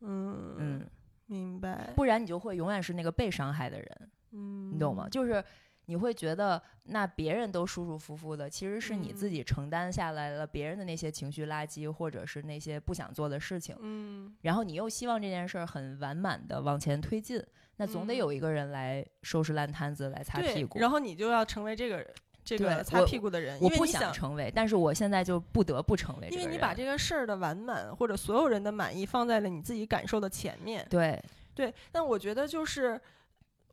[0.02, 0.90] 嗯嗯，
[1.26, 1.92] 明白。
[1.96, 5.08] 不然你就会永远是那个被伤害的人，嗯，你懂吗？？
[5.10, 5.44] 就是
[5.86, 13.76] 你会觉得那别人都舒舒服服的，其实是你自嗯己承担下来了别人的那些情绪垃圾，或者是那些不想做的事情。
[13.82, 17.42] 嗯然后你又希望这件事儿很完满的往前推进，
[17.78, 20.78] 那总得嗯有一个人来收拾烂摊子，来擦屁对，股。
[20.80, 22.08] 然后你就要成为这个人
[22.48, 24.02] 这个擦屁股的人，我不因为你想。
[24.04, 26.30] 想成为，但是我现在就不得不成为。
[26.30, 31.22] 因为你把这个事儿的完满或者所有人的满意放在了你自己感受的前面，对
[31.54, 31.74] 对。
[31.92, 33.00] 但我觉得就是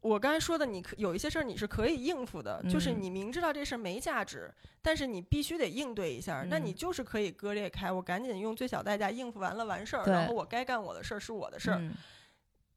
[0.00, 4.52] 我刚才说的，你可有一些事儿你是可以应付的，就是嗯你明知道这事儿没价值，
[4.82, 11.78] 但是你必须得应对一下，那你嗯就是可以割裂开，我赶紧用最小代价应付完了完事儿，然后我该干我的事儿是我的事儿。
[11.78, 11.92] 嗯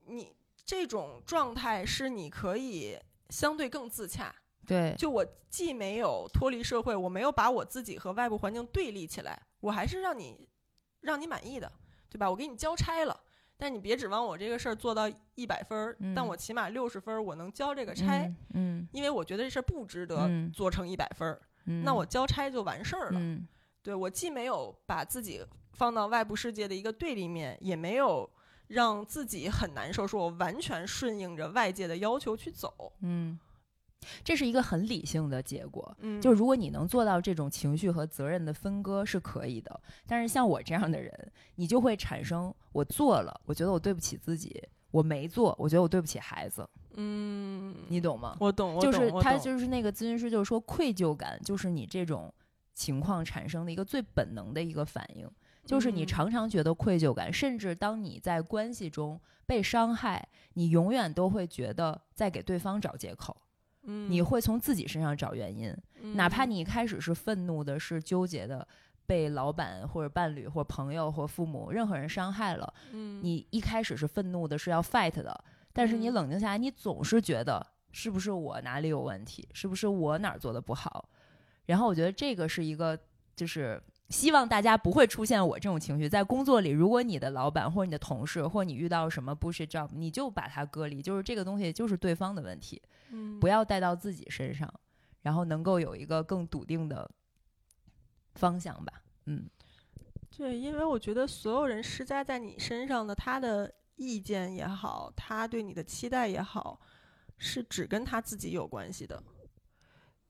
[0.09, 0.31] 你
[0.63, 2.97] 这种状态是你可以
[3.29, 4.33] 相对更自洽。
[4.68, 10.48] 对就我既没有脱离社会，我没有把我自己和外部环境对立起来，我还是让你
[11.02, 11.72] 让你满意的，
[12.10, 12.30] 对吧？
[12.30, 13.19] 我给你交差了，
[13.57, 23.19] 但你别指望我这个事儿做到一百分儿，嗯但我起码六十分儿我能交这个差，嗯嗯因为我觉得这事儿不值得嗯做成一百分儿，嗯，那我交差就完事儿了。
[23.19, 23.48] 嗯
[23.84, 25.41] 对我既没有把自己
[25.72, 28.30] 放到外部世界的一个对立面，也没有
[28.68, 32.91] 让自己很难受，说我完全顺应着外界的要求去走。
[32.99, 33.39] 嗯，
[34.23, 35.95] 这是一个很理性的结果。
[35.99, 44.49] 嗯，就如果你能做到这种情绪和责任的分割是可以的，但是像我这样的人，你就会产生我做了，我觉得我对不起自己；
[44.91, 46.67] 我没做，我觉得我对不起孩子。
[46.99, 48.35] 嗯，你懂吗？
[48.39, 52.33] 我懂，我懂就是他就是那个咨询师就是说，愧疚感就是你这种
[52.73, 55.29] 情况产生的一个最本能的一个反应，
[55.65, 63.35] 就是你嗯常常觉得愧疚感，甚至当你在关系中被伤害，你永远都会觉得在给对方找借口，
[63.88, 65.76] 嗯你会从自己身上找原因，
[66.14, 68.68] 哪怕嗯你一开始是愤怒的，是纠结的。
[69.07, 81.07] 被老板或者伴侣或朋友或父母任何人伤害了，嗯你一开始是愤怒的，是要 fight 的，但是你嗯冷静下来，你总是觉得是不是我哪里有问题，是不是我哪儿做的不好？
[81.68, 82.99] 然后我觉得这个是一个，
[83.34, 86.09] 就是希望大家不会出现我这种情绪。
[86.09, 92.81] 在工作里，如果你的老板或者你的同事或者你遇到什么 bullshit job，你就把它隔离，就是这个东西就是对方的问题，
[93.11, 94.71] 嗯不要带到自己身上，
[95.21, 97.09] 然后能够有一个更笃定的
[98.35, 99.01] 方向吧。
[99.25, 99.49] 嗯
[100.35, 106.79] 对，因为我觉得所有人施加在你身上的他的意见也好，他对你的期待也好，
[107.38, 109.21] 是只跟他自己有关系的。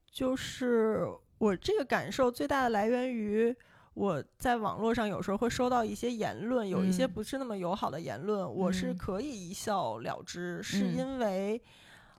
[0.10, 1.06] 就是
[1.38, 3.56] 我这个感受最大的来源于
[3.94, 11.62] 我在网络上有时候会收到一些言论，有一些嗯不是那么友好的言论，我是嗯可以一笑了之，是嗯因为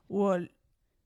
[0.09, 0.39] 我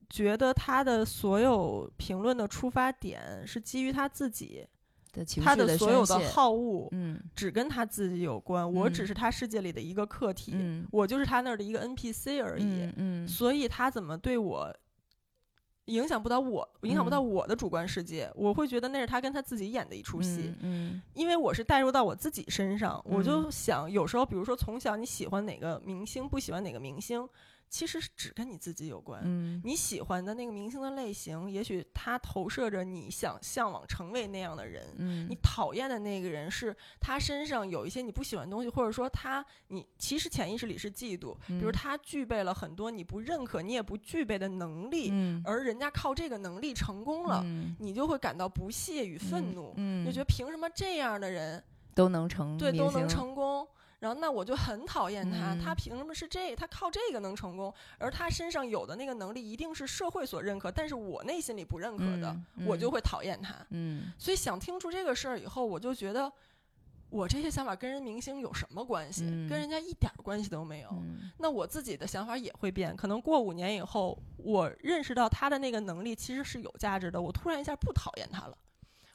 [0.10, 4.66] 觉得他的所有评论的出发点是基于他自己，
[5.12, 6.88] 的情绪他的所有的好恶。
[6.92, 14.76] 嗯只跟他自己有关，我只嗯是他世界里的一个客体，嗯我就是他那儿的一个 NPC 而已，嗯嗯所以他怎么对我
[15.86, 27.28] 影响不到我，影响不到嗯我的主观世界，我会觉得那是他跟他自己演的一出戏，嗯因为我是带入到我自己身上，我就嗯想有时候，比如说从小你喜欢哪个明星，不喜欢哪个明星，
[27.74, 29.60] 其实是只跟你自己有关，嗯。
[29.66, 34.94] 你喜欢的那个明星的类型，也许他投射着你想向往成为那样的人。
[34.98, 35.28] 嗯。
[35.28, 41.74] 你讨厌的那个人是他身上有一些你不喜欢的东西，或者说他你其实潜意识里是嫉妒，比如嗯。
[41.74, 45.42] 他具备了很多你不认可、你也不具备的能力，嗯。
[45.44, 47.76] 而人家靠这个能力成功了，嗯。
[47.80, 50.06] 你就会感到不屑与愤怒，嗯。
[50.06, 51.64] 就觉得凭什么这样的人
[51.96, 53.68] 都能成对都能成功？
[54.04, 56.54] 然后那我就很讨厌他，嗯他凭什么是这？
[56.54, 63.56] 他靠这个能成功，而他身上有的那个能力一定是社会所认可，但是我内心里不认可的，嗯我就会讨厌他。
[63.70, 66.30] 嗯所以想听出这个事儿以后，我就觉得
[67.10, 69.24] 我这些想法跟人明星有什么关系？
[69.26, 70.90] 嗯跟人家一点儿关系都没有。
[70.92, 78.58] 嗯那我自己的想法也会变，可能过五年以后，我认识到他的那个能力其实是有价值的，我突然一下不讨厌他了。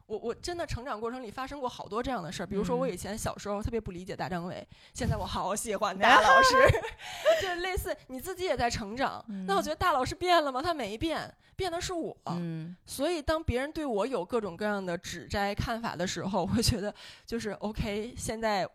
[0.08, 6.54] 我我真的成长过程里发生过好多这样的事儿，比如说我嗯以前小时候特别不理解大张伟，现在我好喜欢 大老师，
[7.42, 9.22] 就是类似你自己也在成长。
[9.46, 10.62] 那我觉得大老师变了吗？
[10.62, 12.16] 他没变，变的是我。
[12.26, 16.92] 嗯所以，当别人对我有各种各样的指摘看法的时候，我会觉得
[17.26, 18.14] 就是 OK。
[18.16, 18.66] 现在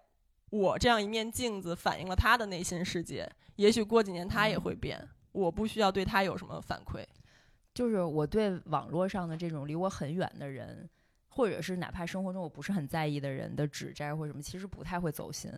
[0.51, 7.03] 我这样一面镜子反映了他的内心世界，也许过几年他也会变，我不需要对他有什么反馈。
[7.73, 10.87] 就是我对网络上的这种离我很远的人，
[11.33, 15.51] 或者是哪怕生活中我不是很在意的人的指摘或什么，其实不太会走心。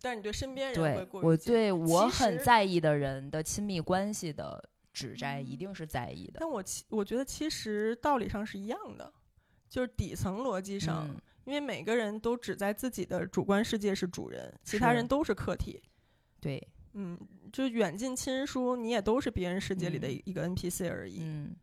[0.00, 6.38] 但是你对身边人会对过于我对我很在意的人的亲密关系的指摘，一嗯定是在意的。
[6.40, 9.12] 但我其我觉得其实道理上是一样的，
[9.68, 15.82] 就是底层逻辑上，嗯因为每个人都只在自己的主观世界是主人，其他人都是客体。
[16.40, 17.18] 对，嗯，
[17.52, 21.20] 就远近亲疏，你也都是别人世界里的嗯一个 NPC 而已。
[21.22, 21.56] 嗯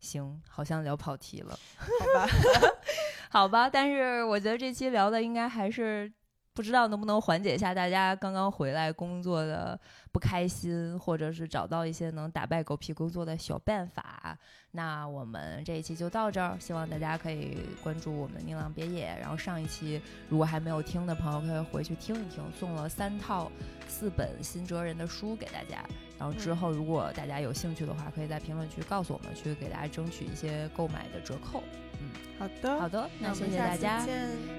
[0.00, 2.28] 行，好像聊跑题了，好吧，
[3.30, 3.70] 好吧。
[3.70, 6.12] 但是我觉得这期聊的应该还是。
[6.60, 9.80] 不知道能不能缓解一下大家刚刚回来工作的
[10.12, 14.36] 不开心，或者是找到一些能打败狗屁工作的小办法。
[14.72, 19.06] 那我们这一期就到这儿，希望大家可以关注我们宁浪别野。
[19.18, 23.50] 然后上一期如果还没有听的朋友，可以回去听一听，送了三套
[23.88, 25.82] 四本新哲人的书给大家。
[26.18, 31.62] 然后之后如果大家有兴趣的话，可以在评论区告诉我们，去给大家争取一些购买的折扣。
[32.00, 34.04] 嗯，好的，好的，那谢谢大家，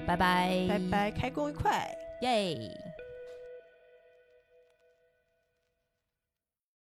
[0.05, 2.90] 拜拜，拜拜，开工愉快，耶。